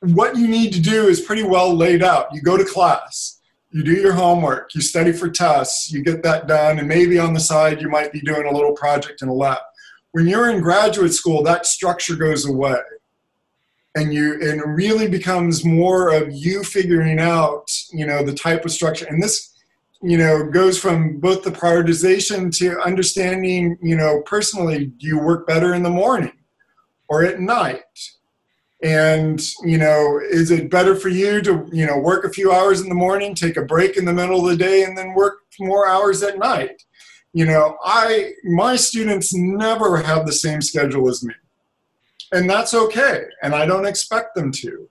[0.00, 2.32] what you need to do is pretty well laid out.
[2.32, 3.35] You go to class,
[3.70, 7.34] you do your homework, you study for tests, you get that done, and maybe on
[7.34, 9.58] the side you might be doing a little project in a lab.
[10.12, 12.78] When you're in graduate school, that structure goes away.
[13.96, 18.64] And you and it really becomes more of you figuring out, you know, the type
[18.64, 19.06] of structure.
[19.06, 19.54] And this,
[20.02, 25.46] you know, goes from both the prioritization to understanding, you know, personally, do you work
[25.46, 26.32] better in the morning
[27.08, 27.80] or at night?
[28.82, 32.82] And you know is it better for you to you know work a few hours
[32.82, 35.38] in the morning take a break in the middle of the day and then work
[35.58, 36.82] more hours at night?
[37.32, 41.34] You know i my students never have the same schedule as me.
[42.32, 44.88] And that's okay and i don't expect them to.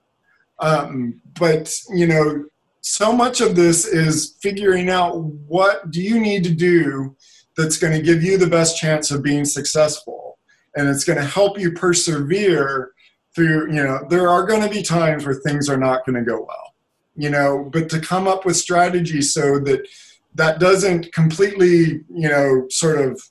[0.58, 2.44] Um, but you know
[2.80, 7.16] so much of this is figuring out what do you need to do
[7.56, 10.38] that's going to give you the best chance of being successful.
[10.76, 12.92] And it's going to help you persevere
[13.36, 16.28] through you know there are going to be times where things are not going to
[16.28, 16.74] go well
[17.14, 19.86] you know but to come up with strategies so that
[20.34, 23.22] that doesn't completely you know sort of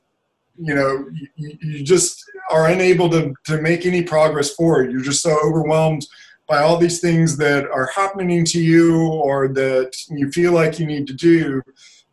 [0.58, 4.92] you know you, you just are unable to, to make any progress forward.
[4.92, 6.06] You're just so overwhelmed
[6.48, 10.86] by all these things that are happening to you or that you feel like you
[10.86, 11.62] need to do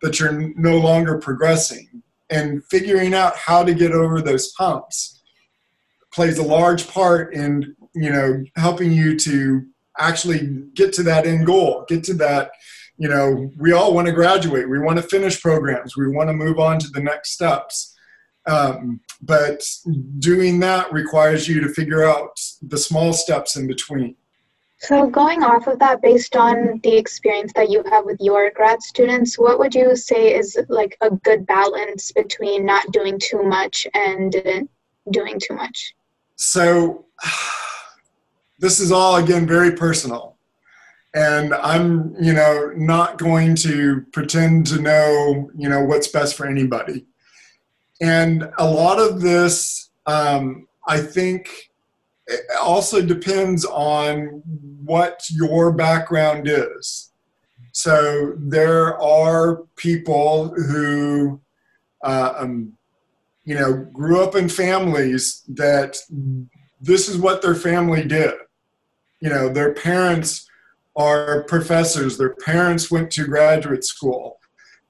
[0.00, 2.02] that you're no longer progressing.
[2.30, 5.20] And figuring out how to get over those humps
[6.14, 9.64] plays a large part in you know helping you to
[9.98, 12.52] actually get to that end goal get to that
[12.96, 16.34] you know we all want to graduate we want to finish programs we want to
[16.34, 17.96] move on to the next steps.
[18.46, 19.64] Um, but
[20.18, 24.16] doing that requires you to figure out the small steps in between.
[24.78, 28.82] So going off of that based on the experience that you have with your grad
[28.82, 33.86] students what would you say is like a good balance between not doing too much
[33.94, 34.32] and
[35.10, 35.94] doing too much?
[36.34, 37.06] So
[38.62, 40.36] this is all again very personal.
[41.14, 46.46] And i'm you know not going to pretend to know you know what's best for
[46.46, 47.04] anybody.
[48.00, 51.50] And a lot of this um, i think
[52.62, 54.42] also depends on
[54.84, 57.10] what your background is.
[57.72, 61.40] So there are people who
[62.04, 62.72] uh, um,
[63.44, 65.98] you know grew up in families that
[66.80, 68.34] this is what their family did
[69.22, 70.50] you know their parents
[70.96, 72.18] are professors.
[72.18, 74.40] Their parents went to graduate school.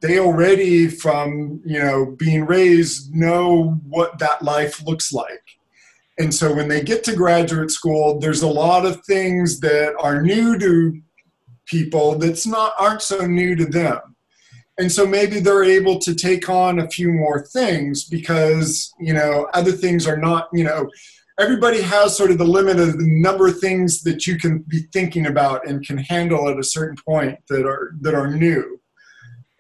[0.01, 5.45] They already from you know being raised know what that life looks like.
[6.19, 10.23] And so when they get to graduate school there's a lot of things that are
[10.23, 11.01] new to
[11.67, 14.01] people that's not aren't so new to them.
[14.79, 19.49] And so maybe they're able to take on a few more things because you know
[19.53, 20.91] other things are not you know
[21.39, 24.83] everybody has sort of the limit of the number of things that you can be
[24.93, 28.79] thinking about and can handle at a certain point that are that are new.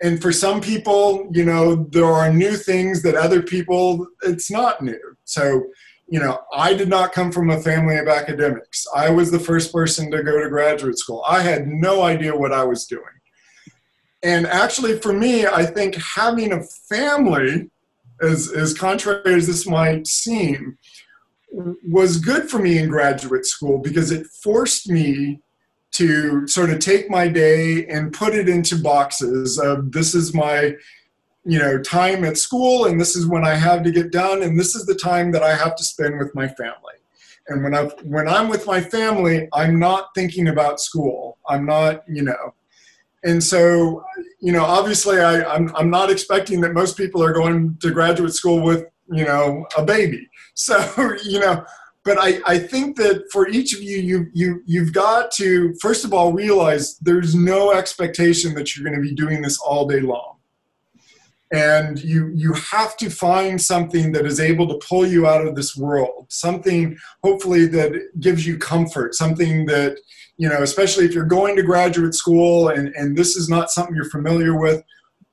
[0.02, 4.82] And for some people you know there are new things that other people it's not
[4.82, 5.00] new.
[5.24, 5.64] So
[6.08, 8.86] you know i did not come from a family of academics.
[8.94, 11.24] I was the first person to go to graduate school.
[11.26, 13.16] I had no idea what i was doing.
[14.22, 17.70] And actually for me i think having a family
[18.20, 20.78] as as contrary as this might seem
[21.52, 25.40] was good for me in graduate school because it forced me
[25.92, 30.74] to sort of take my day and put it into boxes of this is my
[31.44, 34.58] you know time at school and this is when i have to get done and
[34.58, 36.94] this is the time that i have to spend with my family.
[37.48, 41.38] And when i when i'm with my family i'm not thinking about school.
[41.48, 42.54] I'm not you know.
[43.24, 44.04] And so
[44.40, 48.32] you know obviously I, I'm, I'm not expecting that most people are going to graduate
[48.32, 50.84] school with you know a baby so
[51.24, 51.64] you know
[52.04, 56.04] but I, I think that for each of you, you, you, you've got to, first
[56.04, 60.00] of all, realize there's no expectation that you're going to be doing this all day
[60.00, 60.38] long.
[61.52, 65.54] And you, you have to find something that is able to pull you out of
[65.54, 69.98] this world, something hopefully that gives you comfort, something that,
[70.38, 73.94] you know, especially if you're going to graduate school and, and this is not something
[73.94, 74.82] you're familiar with,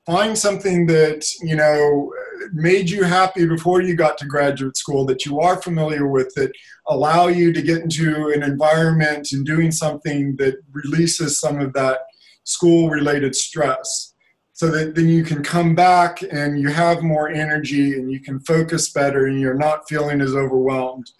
[0.06, 2.12] find something that you know
[2.52, 6.52] made you happy before you got to graduate school that you are familiar with that
[6.88, 12.00] allow you to get into an environment and doing something that releases some of that
[12.44, 14.14] school related stress.
[14.52, 18.40] So that then you can come back and you have more energy and you can
[18.40, 21.10] focus better and you're not feeling as overwhelmed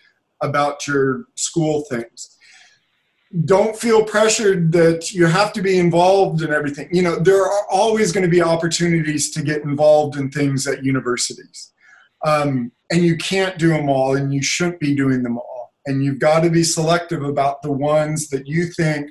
[0.43, 2.30] about your school things
[3.45, 6.89] don't feel pressured that you have to be involved in everything.
[6.91, 10.85] You know, there are always going to be opportunities to get involved in things at
[10.85, 11.73] universities.
[12.27, 15.73] Um, and you can't do them all, and you shouldn't be doing them all.
[15.87, 19.11] And you've got to be selective about the ones that you think,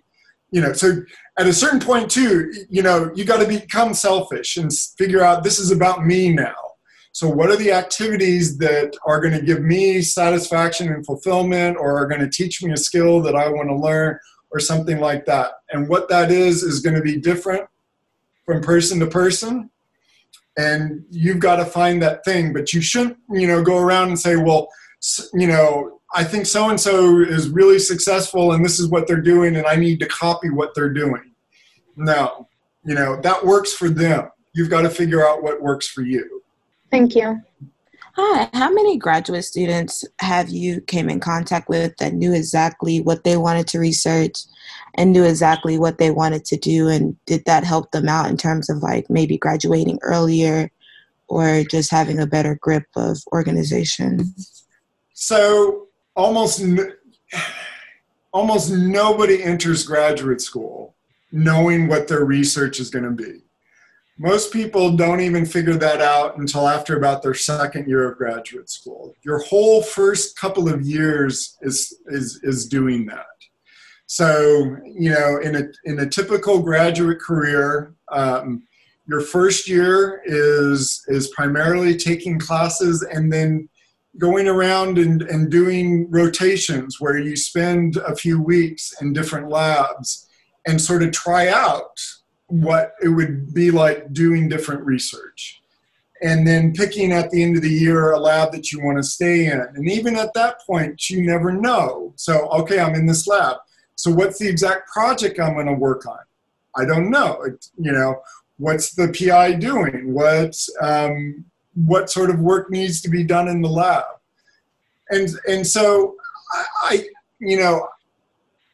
[0.51, 0.73] you know.
[0.73, 1.01] So
[1.39, 5.43] at a certain point, too, you know, you got to become selfish and figure out
[5.43, 6.68] this is about me now
[7.11, 11.97] so, what are the activities that are going to give me satisfaction and fulfillment, or
[11.97, 14.19] are going to teach me a skill that I want to learn,
[14.51, 15.51] or something like that?
[15.71, 17.67] And what that is is going to be different
[18.45, 19.69] from person to person.
[20.57, 24.19] And you've got to find that thing, but you shouldn't, you know, go around and
[24.19, 24.67] say, well,
[25.33, 29.21] you know, I think so and so is really successful, and this is what they're
[29.21, 31.31] doing, and I need to copy what they're doing.
[31.95, 32.47] No,
[32.83, 34.29] you know, that works for them.
[34.53, 36.38] You've got to figure out what works for you.
[36.91, 37.41] Thank you.
[38.15, 43.23] Hi, how many graduate students have you came in contact with that knew exactly what
[43.23, 44.39] they wanted to research
[44.95, 48.35] and knew exactly what they wanted to do and did that help them out in
[48.35, 50.69] terms of like maybe graduating earlier
[51.27, 54.33] or just having a better grip of organization?
[55.13, 56.61] So, almost
[58.33, 60.95] almost nobody enters graduate school
[61.31, 63.41] knowing what their research is going to be
[64.19, 68.69] most people don't even figure that out until after about their second year of graduate
[68.69, 69.15] school.
[69.23, 73.25] Your whole first couple of years is is is doing that.
[74.07, 78.63] So you know, in a in a typical graduate career, um,
[79.07, 83.69] your first year is is primarily taking classes and then
[84.17, 90.27] going around and, and doing rotations where you spend a few weeks in different labs
[90.67, 91.97] and sort of try out
[92.49, 95.61] what it would be like doing different research.
[96.21, 99.03] And then picking at the end of the year a lab that you want to
[99.03, 99.61] stay in.
[99.61, 102.11] And even at that point, you never know.
[102.17, 103.57] So, okay, I'm in this lab.
[103.95, 106.19] So, what's the exact project I'm going to work on?
[106.75, 107.41] I don't know.
[107.43, 108.21] It, you know,
[108.57, 110.13] what's the PI doing?
[110.13, 114.05] What um, what sort of work needs to be done in the lab?
[115.09, 116.15] And and so
[116.53, 117.09] I, I
[117.39, 117.87] you know,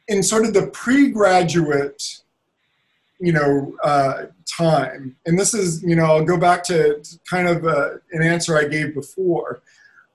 [0.08, 2.22] in sort of the pre-graduate
[3.18, 4.26] you know uh,
[4.58, 5.16] time.
[5.26, 8.64] And this is you know i'll go back to kind of uh, an answer i
[8.64, 9.62] gave before.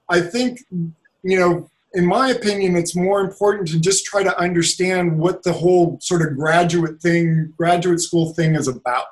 [0.09, 5.17] I think you know in my opinion it's more important to just try to understand
[5.17, 9.05] what the whole sort of graduate thing graduate school thing is about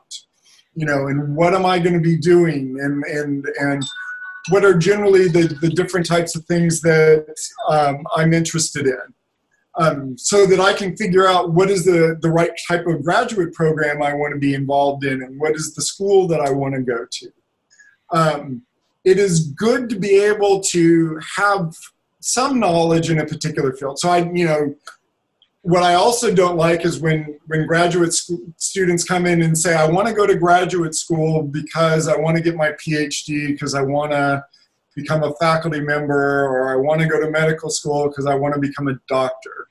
[0.75, 2.77] you know and what am i going to be doing?
[2.79, 3.83] And and and
[4.49, 7.35] what are generally the, the different types of things that
[7.69, 9.13] um, i'm interested in
[9.79, 13.53] um, so that I can figure out what is the, the right type of graduate
[13.53, 16.75] program I want to be involved in and what is the school that I want
[16.75, 17.31] to go to.
[18.11, 18.63] Um,
[19.05, 21.73] it is good to be able to have
[22.19, 23.99] some knowledge in a particular field.
[23.99, 24.75] So I, you know,
[25.61, 29.75] what I also don't like is when when graduate sc- students come in and say,
[29.75, 33.75] "I want to go to graduate school because I want to get my PhD because
[33.75, 34.43] I want to
[34.95, 38.53] become a faculty member or I want to go to medical school because I want
[38.55, 39.68] to become a doctor."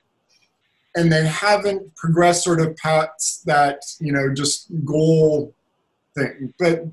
[0.96, 5.54] And they haven't progressed sort of past that, you know, just goal
[6.16, 6.54] thing.
[6.58, 6.84] But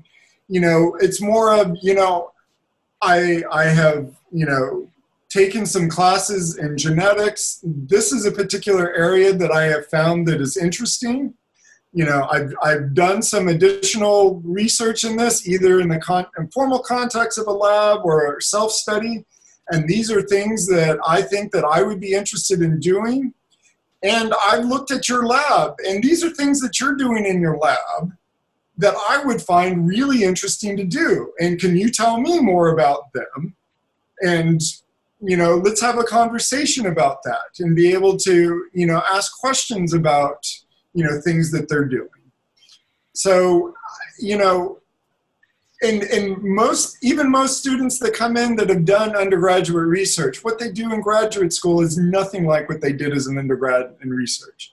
[0.48, 2.32] you know, it's more of, you know,
[3.02, 4.88] I I have, you know,
[5.28, 7.60] taken some classes in genetics.
[7.64, 11.34] This is a particular area that I have found that is interesting.
[11.92, 16.80] You know, I've, I've done some additional research in this, either in the con- informal
[16.80, 19.24] context of a lab or self-study.
[19.70, 23.32] And these are things that I think that I would be interested in doing.
[24.06, 27.56] And I've looked at your lab, and these are things that you're doing in your
[27.58, 28.12] lab
[28.78, 31.32] that I would find really interesting to do.
[31.40, 33.56] And can you tell me more about them?
[34.20, 34.60] And
[35.20, 39.38] you know, let's have a conversation about that and be able to, you know, ask
[39.38, 40.46] questions about,
[40.92, 42.08] you know, things that they're doing.
[43.14, 43.74] So,
[44.18, 44.78] you know,
[45.82, 50.58] and, and most, even most students that come in that have done undergraduate research, what
[50.58, 54.10] they do in graduate school is nothing like what they did as an undergrad in
[54.10, 54.72] research.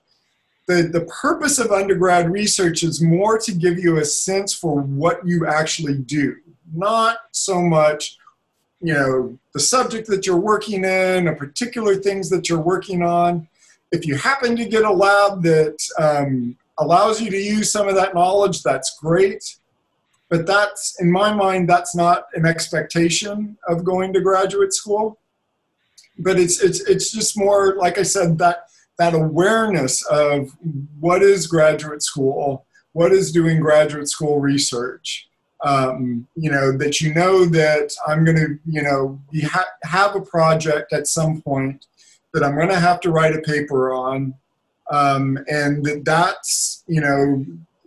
[0.68, 5.26] The, the purpose of undergrad research is more to give you a sense for what
[5.28, 6.38] you actually do,
[6.74, 8.18] not so much
[8.84, 13.48] you know the subject that you're working in or particular things that you're working on
[13.92, 17.96] if you happen to get a lab that um, allows you to use some of
[17.96, 19.56] that knowledge that's great
[20.34, 25.20] but that's in my mind that's not an expectation of going to graduate school.
[26.18, 28.66] But it's it's it's just more like i said that
[28.98, 30.52] that awareness of
[31.00, 35.28] what is graduate school what is doing graduate school research
[35.64, 40.22] um, you know that you know that i'm going to you know ha- have a
[40.22, 41.88] project at some point
[42.34, 44.34] that i'm going to have to write a paper on
[44.92, 47.44] um, and that that's you know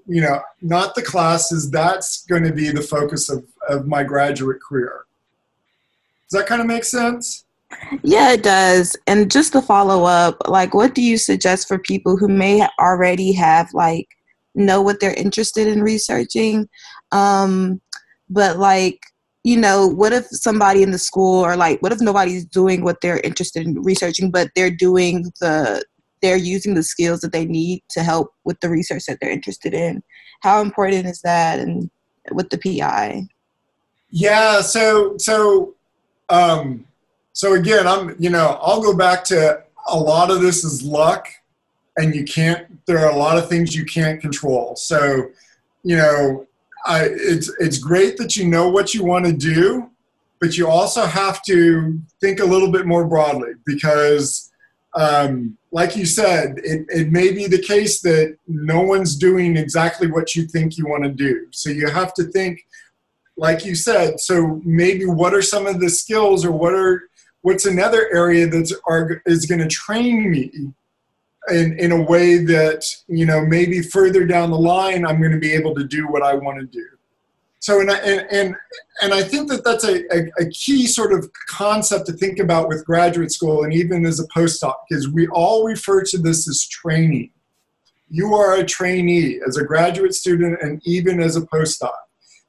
[0.07, 4.59] you know not the classes that's going to be the focus of, of my graduate
[4.67, 5.05] career
[6.31, 7.45] does that kind of make sense
[8.05, 8.97] yeah, it does.
[9.09, 13.33] And just to follow up, like, what do you suggest for people who may already
[13.33, 14.07] have like
[14.57, 16.69] know what they're interested in researching.
[17.13, 17.81] Um,
[18.29, 19.01] but like,
[19.45, 23.01] you know, what if somebody in the school or like, what if nobody's doing what
[23.01, 25.85] they're interested in researching, but they're doing the,
[26.27, 29.73] they're using the skills that they need to help with the research that they're interested
[29.73, 30.03] in.
[30.41, 31.89] How important is that and
[32.33, 33.29] with the PI?
[34.11, 35.75] Yeah, so so
[36.29, 36.85] um
[37.33, 41.29] so again, I'm you know, I'll go back to a lot of this is luck
[41.97, 45.29] and you can't there are a lot of things you can't control so
[45.85, 46.47] you know
[46.85, 49.89] I, it's it's great that you know what you want to do
[50.41, 54.53] but you also have to think a little bit more broadly because
[54.97, 60.11] um, like you said it, it may be the case that no one's doing exactly
[60.11, 61.47] what you think you want to do.
[61.51, 62.65] So you have to think
[63.37, 67.11] like you said so maybe what are some of the skills or what are
[67.43, 70.51] what's another area that's are, is going to train me
[71.51, 75.39] in, in a way that you know maybe further down the line i'm going to
[75.39, 76.87] be able to do what i want to do
[77.59, 78.57] so and I, and, and
[79.03, 82.69] and i think that that's a, a, a, key sort of concept to think about
[82.69, 86.67] with graduate school and even as a postdoc is we all refer to this as
[86.67, 87.31] training.
[88.09, 91.95] You are a trainee as a graduate student and even as a postdoc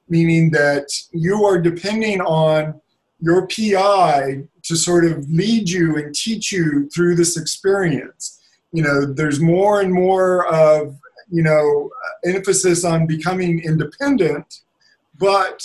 [0.10, 2.80] meaning that you are depending on
[3.20, 8.40] your pi to sort of lead you and teach you through this experience.
[8.72, 10.96] You know there's more and more of
[11.30, 11.90] you know
[12.26, 14.62] emphasis on becoming independent
[15.18, 15.64] but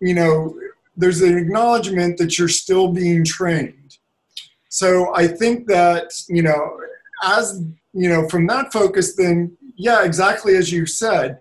[0.00, 0.58] you know
[0.96, 3.98] there's an acknowledgement that you're still being trained
[4.68, 6.78] so i think that you know
[7.22, 11.40] as you know from that focus then yeah exactly as you said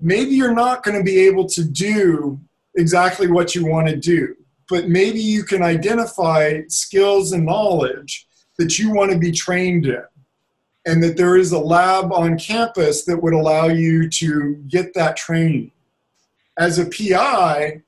[0.00, 2.38] maybe you're not going to be able to do
[2.76, 4.34] exactly what you want to do
[4.68, 8.26] but maybe you can identify skills and knowledge
[8.58, 10.02] that you want to be trained in
[10.86, 15.16] and that there is a lab on campus that would allow you to get that
[15.16, 15.70] training.
[16.58, 17.82] As a PI,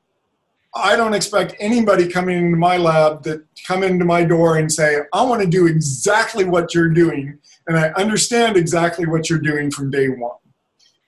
[0.75, 4.99] I don't expect anybody coming into my lab that come into my door and say,
[5.13, 9.71] I want to do exactly what you're doing, and I understand exactly what you're doing
[9.71, 10.37] from day one.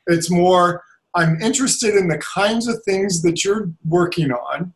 [0.07, 0.85] It's more,
[1.15, 4.73] I'm interested in the kinds of things that you're working on.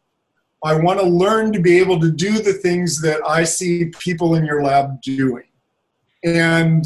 [0.64, 4.34] I want to learn to be able to do the things that I see people
[4.34, 5.44] in your lab doing.
[6.22, 6.84] And,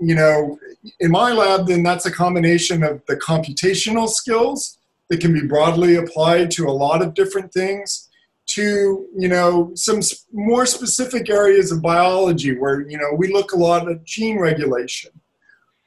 [0.00, 0.58] you know,
[1.00, 4.78] in my lab, then that's a combination of the computational skills
[5.08, 8.08] that can be broadly applied to a lot of different things
[8.46, 10.00] to you know some
[10.32, 15.10] more specific areas of biology where you know we look a lot at gene regulation.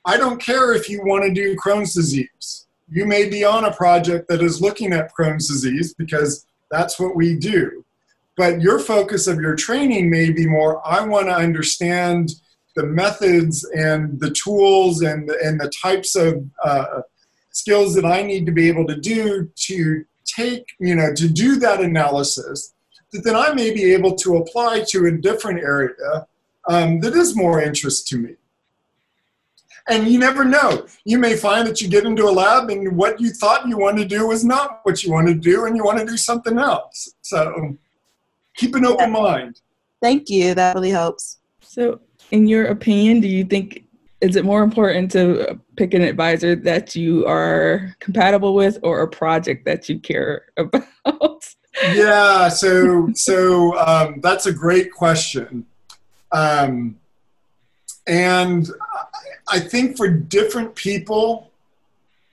[0.05, 2.67] I don't care if you want to do crohn's disease.
[2.89, 7.15] You may be on a project that is looking at crohn's disease because that's what
[7.15, 7.85] we do.
[8.35, 12.31] But your focus of your training may be more i want to understand
[12.75, 17.01] the methods and the tools and and the types of uh,
[17.59, 21.57] skills that i need to be able to do to take, you know, to do
[21.57, 22.73] that analysis
[23.11, 26.27] that then I may be able to apply to a different area
[26.67, 28.35] um, that is more interest to me.
[29.87, 30.85] And you never know.
[31.03, 34.07] You may find that you get into a lab and what you thought you wanted
[34.07, 36.59] to do was not what you want to do, and you want to do something
[36.59, 37.15] else.
[37.21, 37.75] So
[38.55, 39.61] keep an open mind.
[39.99, 40.53] Thank you.
[40.53, 41.37] That really helps.
[41.61, 43.85] So, in your opinion, do you think
[44.21, 49.07] is it more important to pick an advisor that you are compatible with or a
[49.07, 50.85] project that you care about?
[51.93, 55.65] Yeah so so um, that's a great question.
[56.31, 56.99] Um,
[58.05, 58.69] and
[59.47, 61.49] i think for different people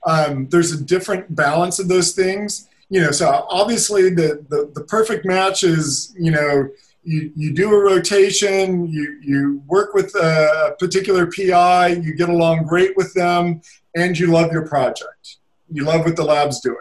[0.07, 2.69] um, there's a different balance of those things.
[2.89, 6.69] You know so obviously the, the the perfect match is you know
[7.07, 12.65] you, you do a rotation, you, you work with a particular PI, you get along
[12.65, 13.61] great with them,
[13.95, 15.37] and you love your project.
[15.71, 16.77] You love what the lab's doing,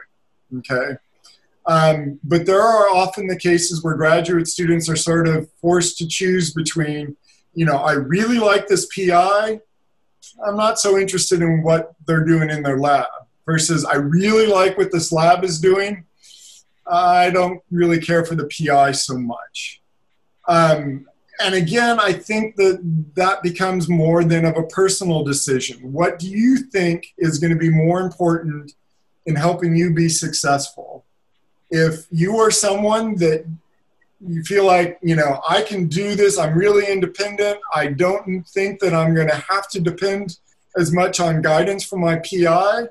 [0.57, 0.97] okay?
[1.67, 6.07] Um, but there are often the cases where graduate students are sort of forced to
[6.07, 7.15] choose between,
[7.53, 9.59] you know, I really like this PI,
[10.45, 13.05] I'm not so interested in what they're doing in their lab,
[13.45, 16.05] versus I really like what this lab is doing,
[16.87, 19.81] I don't really care for the PI so much.
[20.47, 21.07] Um,
[21.39, 22.79] and again, I think that
[23.15, 25.91] that becomes more than of a personal decision.
[25.91, 28.73] What do you think is going to be more important
[29.25, 31.03] in helping you be successful?
[31.69, 33.45] If you are someone that
[34.25, 38.79] you feel like, you know, I can do this, I'm really independent, I don't think
[38.79, 40.37] that I'm going to have to depend
[40.77, 42.87] as much on guidance from my PI.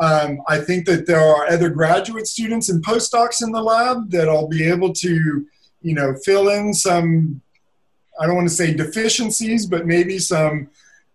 [0.00, 4.28] Um, I think that there are other graduate students and postdocs in the lab that
[4.28, 5.46] I'll be able to
[5.84, 7.40] you know, fill in some,
[8.18, 10.70] I don't want to say deficiencies, but maybe some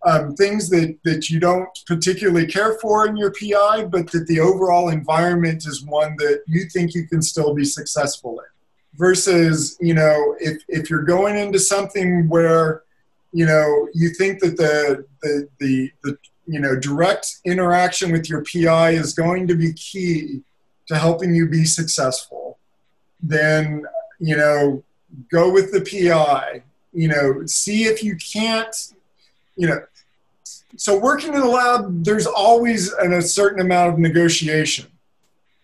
[0.06, 4.40] um, things that, that you don't particularly care for in your PI, but that the
[4.40, 8.46] overall environment is one that you think you can still be successful in.
[8.98, 12.82] Versus, you know, if, if you're going into something where,
[13.32, 18.44] you know, you think that the, the, the, the you know, direct interaction with your
[18.44, 20.40] PI is going to be key
[20.88, 22.58] to helping you be successful,
[23.22, 23.84] then
[24.20, 24.82] you know,
[25.30, 26.62] go with the PI,
[26.92, 28.74] you know, see if you can't,
[29.56, 29.82] you know.
[30.76, 34.86] So working in the lab, there's always an, a certain amount of negotiation,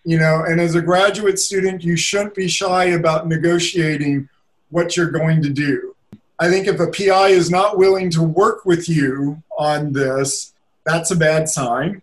[0.05, 4.29] you know, and as a graduate student, you shouldn't be shy about negotiating
[4.71, 5.95] what you're going to do.
[6.39, 10.53] I think if a PI is not willing to work with you on this,
[10.85, 12.03] that's a bad sign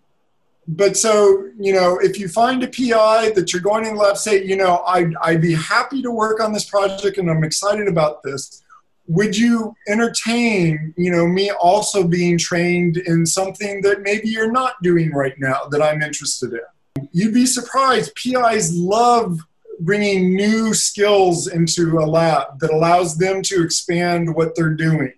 [0.67, 4.17] but so you know if you find a pi that you're going in the lab
[4.17, 7.87] say you know I'd, I'd be happy to work on this project and i'm excited
[7.87, 8.61] about this.
[9.07, 14.81] Would you entertain you know me also being trained in something that maybe you're not
[14.81, 17.07] doing right now that i'm interested in?
[17.11, 18.15] You'd be surprised.
[18.15, 19.39] Pis love
[19.79, 25.13] bringing new skills into a lab that allows them to expand what they're doing.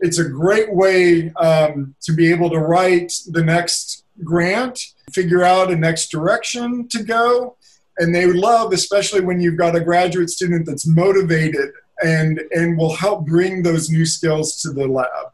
[0.00, 4.78] It's a great way um, to be able to write the next grant,
[5.12, 7.56] figure out a next direction to go.
[7.98, 11.70] And they love, especially when you've got a graduate student that's motivated
[12.02, 15.32] and, and will help bring those new skills to the lab.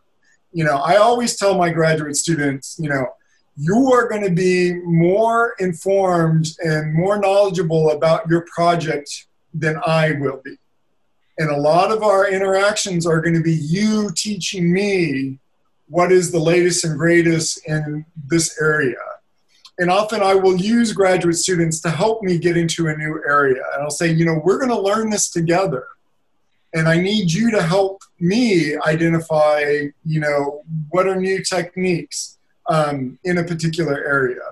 [0.52, 3.06] You know, I always tell my graduate students, you know,
[3.56, 10.12] you are going to be more informed and more knowledgeable about your project than I
[10.12, 10.56] will be.
[11.38, 15.38] And a lot of our interactions are going to be you teaching me
[15.88, 18.96] what is the latest and greatest in this area.
[19.78, 23.62] And often I will use graduate students to help me get into a new area.
[23.74, 25.86] And I'll say, you know, we're going to learn this together.
[26.74, 33.18] And I need you to help me identify, you know, what are new techniques um,
[33.24, 34.42] in a particular area.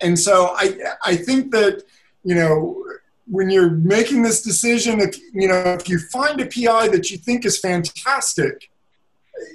[0.00, 1.82] And so I, I think that,
[2.24, 2.84] you know,
[3.26, 7.18] when you're making this decision, if, you know, if you find a PI that you
[7.18, 8.70] think is fantastic,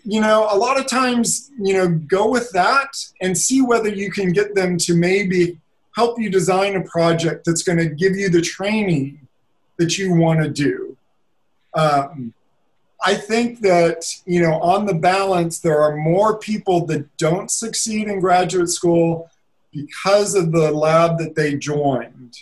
[0.03, 2.89] you know, a lot of times, you know, go with that
[3.21, 5.57] and see whether you can get them to maybe
[5.95, 9.27] help you design a project that's going to give you the training
[9.77, 10.97] that you want to do.
[11.73, 12.33] Um,
[13.05, 18.07] I think that, you know, on the balance, there are more people that don't succeed
[18.07, 19.29] in graduate school
[19.71, 22.39] because of the lab that they joined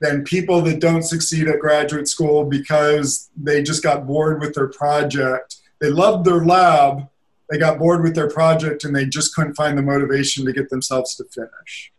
[0.00, 4.68] than people that don't succeed at graduate school because they just got bored with their
[4.68, 5.56] project.
[5.80, 7.08] They loved their lab,
[7.48, 10.70] they got bored with their project, and they just couldn't find the motivation to get
[10.70, 11.92] themselves to finish.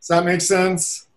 [0.00, 1.08] Does that make sense?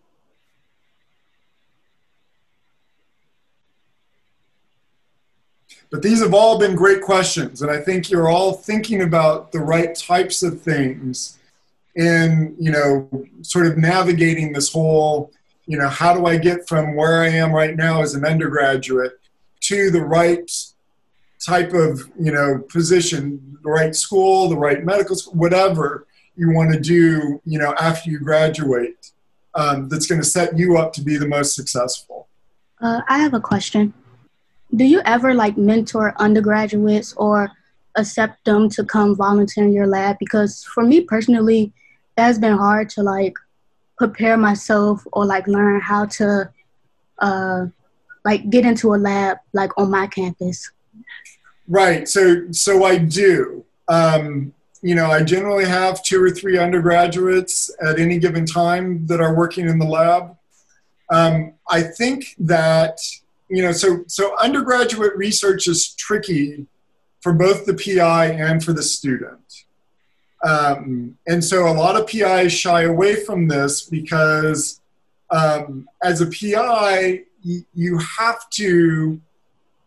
[5.92, 9.60] But these have all been great questions, and I think you're all thinking about the
[9.60, 11.40] right types of things
[11.96, 13.10] in you know
[13.42, 15.32] sort of navigating this whole
[15.66, 19.20] you know how do i get from where i am right now as an undergraduate
[19.60, 20.52] to the right
[21.46, 26.74] type of you know position the right school the right medical school whatever you want
[26.74, 29.12] to do you know after you graduate
[29.56, 32.28] um, that's going to set you up to be the most successful.
[32.82, 33.94] Uh, i have a question.
[34.76, 37.52] Do you ever like mentor undergraduates or
[37.96, 40.18] accept them to come volunteer in your lab?
[40.20, 41.74] Because for me personally
[42.16, 43.34] it has been hard to like
[43.98, 46.50] prepare myself or like learn how to
[47.18, 47.66] uh
[48.24, 50.72] like get into a lab like on my campus
[51.70, 53.64] right so so i do.
[53.88, 59.22] Um you know i generally have two or three undergraduates at any given time that
[59.22, 60.36] are working in the lab.
[61.10, 63.00] Um, i think that
[63.50, 66.68] you know so so undergraduate research is tricky
[67.22, 69.40] for both the pi and for the student.
[70.46, 74.80] Um, and so a lot of PIs shy away from this because
[75.32, 79.20] um, as a PI, y- you have to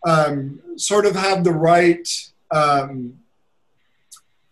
[0.07, 2.09] um, sort of have the right,
[2.51, 3.19] um,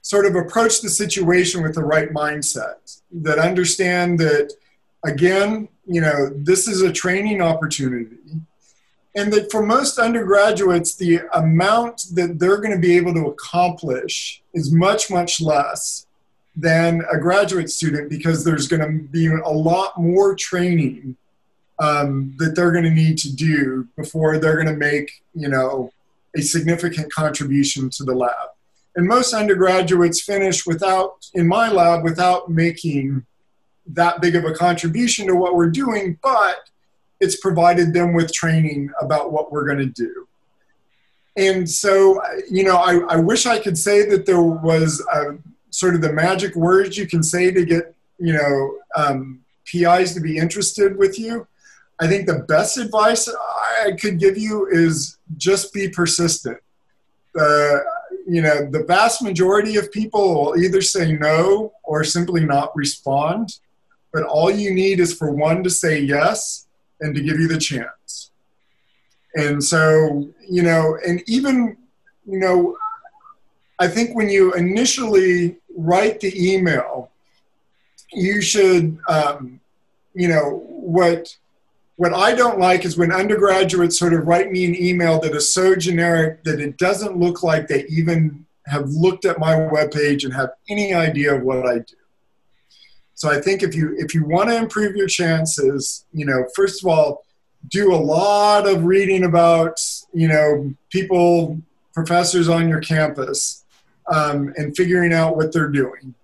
[0.03, 4.53] sort of approach the situation with the right mindset that understand that,
[5.05, 8.17] again, you know, this is a training opportunity
[9.15, 14.43] and that for most undergraduates, the amount that they're going to be able to accomplish
[14.55, 16.07] is much, much less
[16.55, 21.17] than a graduate student because there's going to be a lot more training
[21.81, 25.93] um, that they're going to need to do before they're going to make, you know,
[26.37, 28.51] a significant contribution to the lab.
[28.95, 33.24] And most undergraduates finish without, in my lab, without making
[33.87, 36.68] that big of a contribution to what we're doing, but
[37.18, 40.28] it's provided them with training about what we're going to do.
[41.37, 42.20] And so,
[42.51, 45.39] you know, I, I wish I could say that there was a,
[45.70, 50.20] sort of the magic words you can say to get, you know, um, PIs to
[50.20, 51.47] be interested with you.
[52.01, 53.29] I think the best advice
[53.85, 56.59] I could give you is just be persistent.
[57.35, 57.85] The,
[58.27, 63.59] you know, the vast majority of people will either say no or simply not respond.
[64.13, 66.67] But all you need is for one to say yes
[67.01, 68.33] and to give you the chance.
[69.35, 71.77] And so, you know, and even,
[72.27, 72.77] you know,
[73.79, 77.11] I think when you initially write the email,
[78.13, 79.61] you should, um,
[80.15, 81.37] you know, what
[82.01, 85.53] what I don't like is when undergraduates sort of write me an email that is
[85.53, 90.33] so generic that it doesn't look like they even have looked at my webpage and
[90.33, 91.97] have any idea of what I do.
[93.13, 96.83] So I think if you if you want to improve your chances, you know, first
[96.83, 97.23] of all,
[97.69, 99.79] do a lot of reading about
[100.15, 101.61] you know people,
[101.93, 103.67] professors on your campus,
[104.11, 106.15] um, and figuring out what they're doing.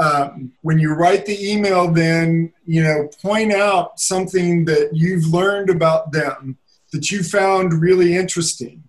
[0.00, 5.70] Um, when you write the email, then you know point out something that you've learned
[5.70, 6.58] about them
[6.92, 8.82] that you found really interesting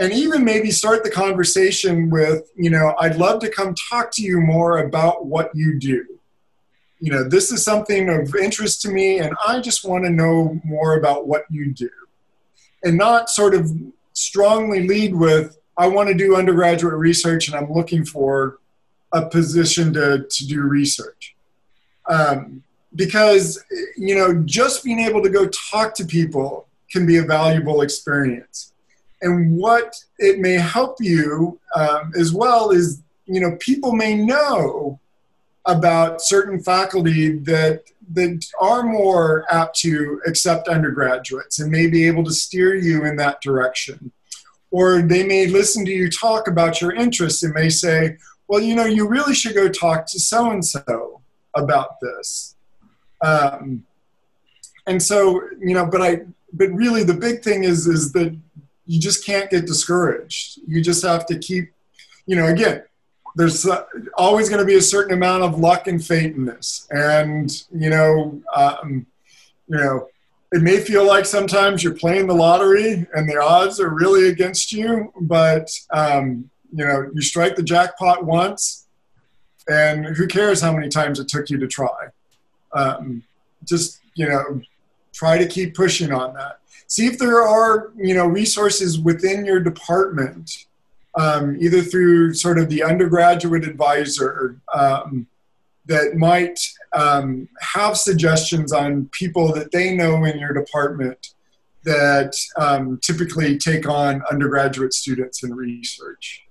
[0.00, 4.22] and even maybe start the conversation with you know i'd love to come talk to
[4.22, 6.04] you more about what you do
[7.04, 10.58] you know, this is something of interest to me, and I just want to know
[10.64, 11.90] more about what you do.
[12.82, 13.70] And not sort of
[14.14, 18.58] strongly lead with, I want to do undergraduate research and I'm looking for
[19.14, 21.34] a position to, to do research.
[22.06, 22.62] Um,
[22.94, 23.64] because,
[23.96, 28.72] you know, just being able to go talk to people can be a valuable experience.
[29.22, 35.00] And what it may help you um, as well is, you know, people may know
[35.64, 42.22] about certain faculty that that are more apt to accept undergraduates and may be able
[42.22, 44.12] to steer you in that direction.
[44.70, 48.74] Or they may listen to you talk about your interests and may say, well, you
[48.74, 51.20] know, you really should go talk to so and so
[51.54, 52.56] about this.
[53.20, 53.84] Um,
[54.86, 56.22] and so, you know, but I,
[56.52, 58.36] but really the big thing is, is that
[58.86, 60.60] you just can't get discouraged.
[60.66, 61.72] You just have to keep,
[62.26, 62.82] you know, again,
[63.36, 63.84] there's uh,
[64.16, 67.90] always going to be a certain amount of luck and fate in this, and you
[67.90, 69.06] know, um,
[69.68, 70.08] you know,
[70.52, 74.72] it may feel like sometimes you're playing the lottery and the odds are really against
[74.72, 78.86] you, but um, you know, you strike the jackpot once,
[79.68, 82.08] and who cares how many times it took you to try?
[82.72, 83.22] Um,
[83.64, 84.60] just you know,
[85.12, 86.58] try to keep pushing on that.
[86.86, 90.66] See if there are, you know, resources within your department,
[91.14, 95.26] um, either through sort of the undergraduate advisor um,
[95.86, 96.58] that might
[96.94, 101.34] um, have suggestions on people that they know in your department
[101.84, 106.43] that um, typically take on undergraduate students in research.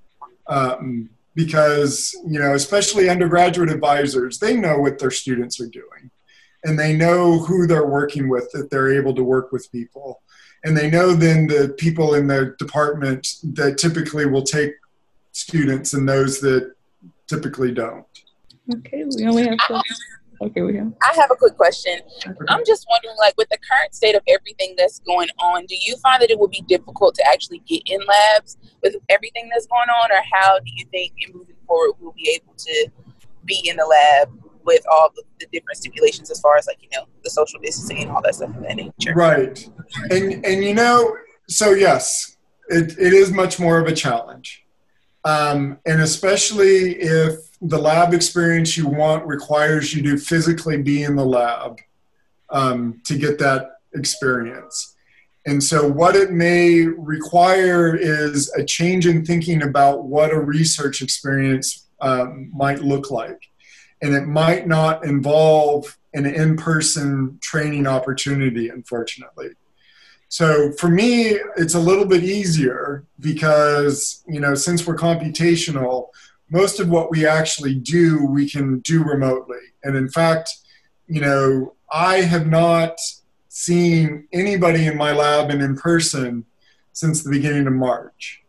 [0.47, 6.11] Um, because, you know, especially undergraduate advisors, they know what their students are doing
[6.63, 10.21] and they know who they're working with, that they're able to work with people.
[10.63, 14.73] And they know then the people in the department that typically will take
[15.33, 16.73] students and those that
[17.27, 18.05] typically don't.
[18.73, 19.83] Okay, we only have
[20.41, 20.91] Okay, we have.
[21.01, 21.99] I have a quick question.
[22.49, 25.95] I'm just wondering, like, with the current state of everything that's going on, do you
[25.97, 29.89] find that it would be difficult to actually get in labs with everything that's going
[29.89, 32.89] on, or how do you think, in moving forward, we'll be able to
[33.45, 34.29] be in the lab
[34.65, 38.01] with all the, the different stipulations as far as, like, you know, the social distancing
[38.01, 39.13] and all that stuff of that nature?
[39.13, 39.69] Right,
[40.09, 41.15] and and you know,
[41.47, 42.38] so yes,
[42.69, 44.65] it, it is much more of a challenge,
[45.23, 51.16] um, and especially if the lab experience you want requires you to physically be in
[51.16, 51.80] the lab
[52.49, 54.95] um, to get that experience.
[55.45, 61.01] And so, what it may require is a change in thinking about what a research
[61.01, 63.49] experience um, might look like.
[64.01, 69.49] And it might not involve an in person training opportunity, unfortunately.
[70.34, 76.07] So for me, it's a little bit easier because, you know, since we're computational,
[76.54, 79.58] most of what we actually do, we can do remotely.
[79.84, 80.51] And in fact,
[81.08, 82.95] you know, I have not
[83.49, 86.45] seen anybody in my lab and in person
[86.93, 88.43] since the beginning of March.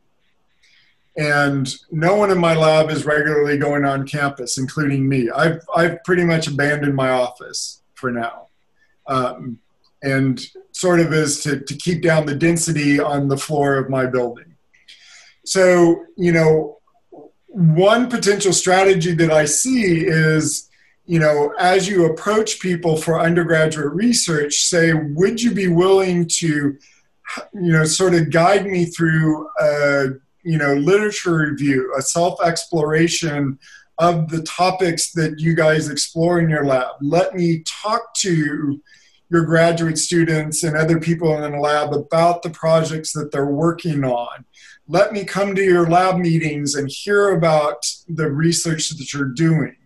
[1.16, 5.30] And no one in my lab is regularly going on campus, including me.
[5.30, 8.48] I've, I've pretty much abandoned my office for now.
[9.06, 9.58] Um,
[10.02, 14.04] and sort of is to, to keep down the density on the floor of my
[14.04, 14.56] building.
[15.46, 16.80] So, you know,
[17.54, 20.68] one potential strategy that I see is,
[21.06, 26.46] you know, as you approach people for undergraduate research, say, would you be willing to,
[27.52, 30.06] you know, sort of guide me through a,
[30.42, 33.56] you know, literature review, a self exploration
[33.98, 36.96] of the topics that you guys explore in your lab?
[37.00, 38.80] Let me talk to
[39.30, 44.02] your graduate students and other people in the lab about the projects that they're working
[44.02, 44.44] on
[44.86, 49.76] let me come to your lab meetings and hear about the research that you're doing.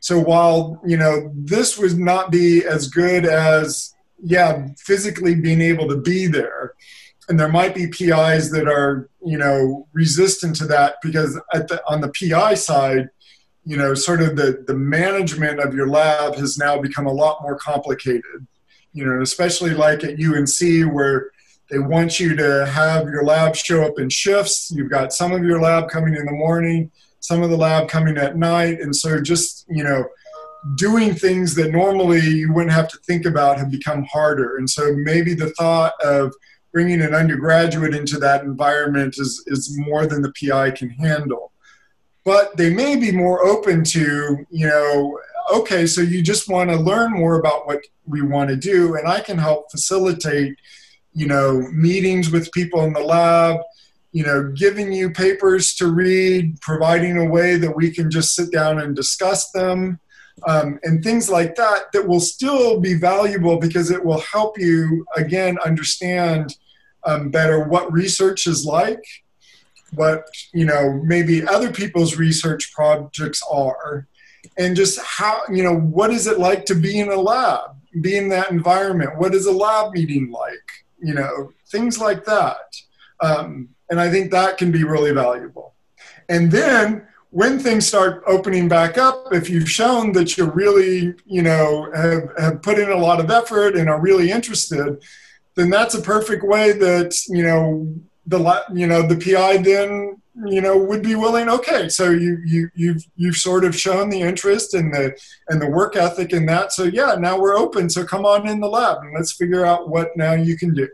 [0.00, 5.88] So while you know this would not be as good as yeah physically being able
[5.88, 6.74] to be there
[7.28, 11.82] and there might be pis that are you know resistant to that because at the,
[11.86, 13.08] on the pi side
[13.64, 17.42] you know sort of the the management of your lab has now become a lot
[17.42, 18.46] more complicated.
[18.92, 21.30] You know especially like at unc where
[21.70, 24.70] they want you to have your lab show up in shifts.
[24.74, 26.90] You've got some of your lab coming in the morning,
[27.20, 28.80] some of the lab coming at night.
[28.80, 30.06] And so just, you know,
[30.76, 34.56] doing things that normally you wouldn't have to think about have become harder.
[34.56, 36.34] And so maybe the thought of
[36.72, 41.52] bringing an undergraduate into that environment is, is more than the PI can handle.
[42.24, 45.18] But they may be more open to, you know,
[45.52, 49.08] okay, so you just want to learn more about what we want to do, and
[49.08, 50.58] I can help facilitate
[51.12, 53.60] you know, meetings with people in the lab,
[54.12, 58.50] you know, giving you papers to read, providing a way that we can just sit
[58.50, 60.00] down and discuss them,
[60.46, 65.04] um, and things like that, that will still be valuable because it will help you,
[65.16, 66.56] again, understand
[67.04, 69.02] um, better what research is like,
[69.94, 74.06] what, you know, maybe other people's research projects are,
[74.56, 78.16] and just how, you know, what is it like to be in a lab, be
[78.16, 79.18] in that environment?
[79.18, 80.84] What is a lab meeting like?
[81.00, 82.56] You know, things like that.
[83.20, 85.74] Um, and I think that can be really valuable.
[86.28, 91.42] And then when things start opening back up, if you've shown that you're really, you
[91.42, 95.02] know, have, have put in a lot of effort and are really interested,
[95.54, 97.94] then that's a perfect way that, you know,
[98.26, 102.70] the, you know, the PI then, you know, would be willing, okay, so you, you,
[102.74, 105.16] you've, you've sort of shown the interest and the,
[105.48, 106.72] and the work ethic in that.
[106.72, 107.90] So yeah, now we're open.
[107.90, 110.88] So come on in the lab and let's figure out what now you can do.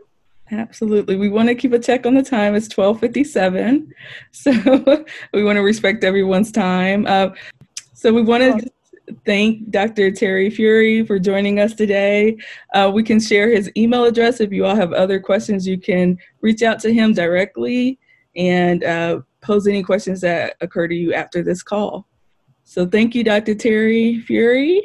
[0.51, 1.15] Absolutely.
[1.15, 2.55] We want to keep a check on the time.
[2.55, 3.93] It's 1257.
[4.31, 7.05] So we want to respect everyone's time.
[7.07, 7.29] Uh,
[7.93, 8.71] so we want to
[9.25, 10.11] thank Dr.
[10.11, 12.37] Terry Furey for joining us today.
[12.73, 14.39] Uh, we can share his email address.
[14.39, 17.99] If you all have other questions, you can reach out to him directly
[18.35, 22.07] and uh, pose any questions that occur to you after this call.
[22.63, 23.55] So thank you, Dr.
[23.55, 24.81] Terry Furey.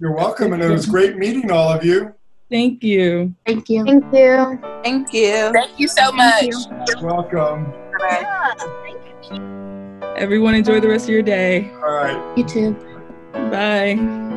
[0.00, 2.14] You're welcome, and it was great meeting all of you.
[2.50, 3.34] Thank you.
[3.44, 3.84] Thank you.
[3.84, 4.58] Thank you.
[4.82, 5.52] Thank you.
[5.52, 6.44] Thank you so much.
[6.44, 7.72] You're welcome.
[7.98, 8.54] Bye.
[9.30, 10.00] you.
[10.16, 11.70] Everyone enjoy the rest of your day.
[11.74, 12.38] All right.
[12.38, 12.72] You too.
[13.32, 14.36] Bye.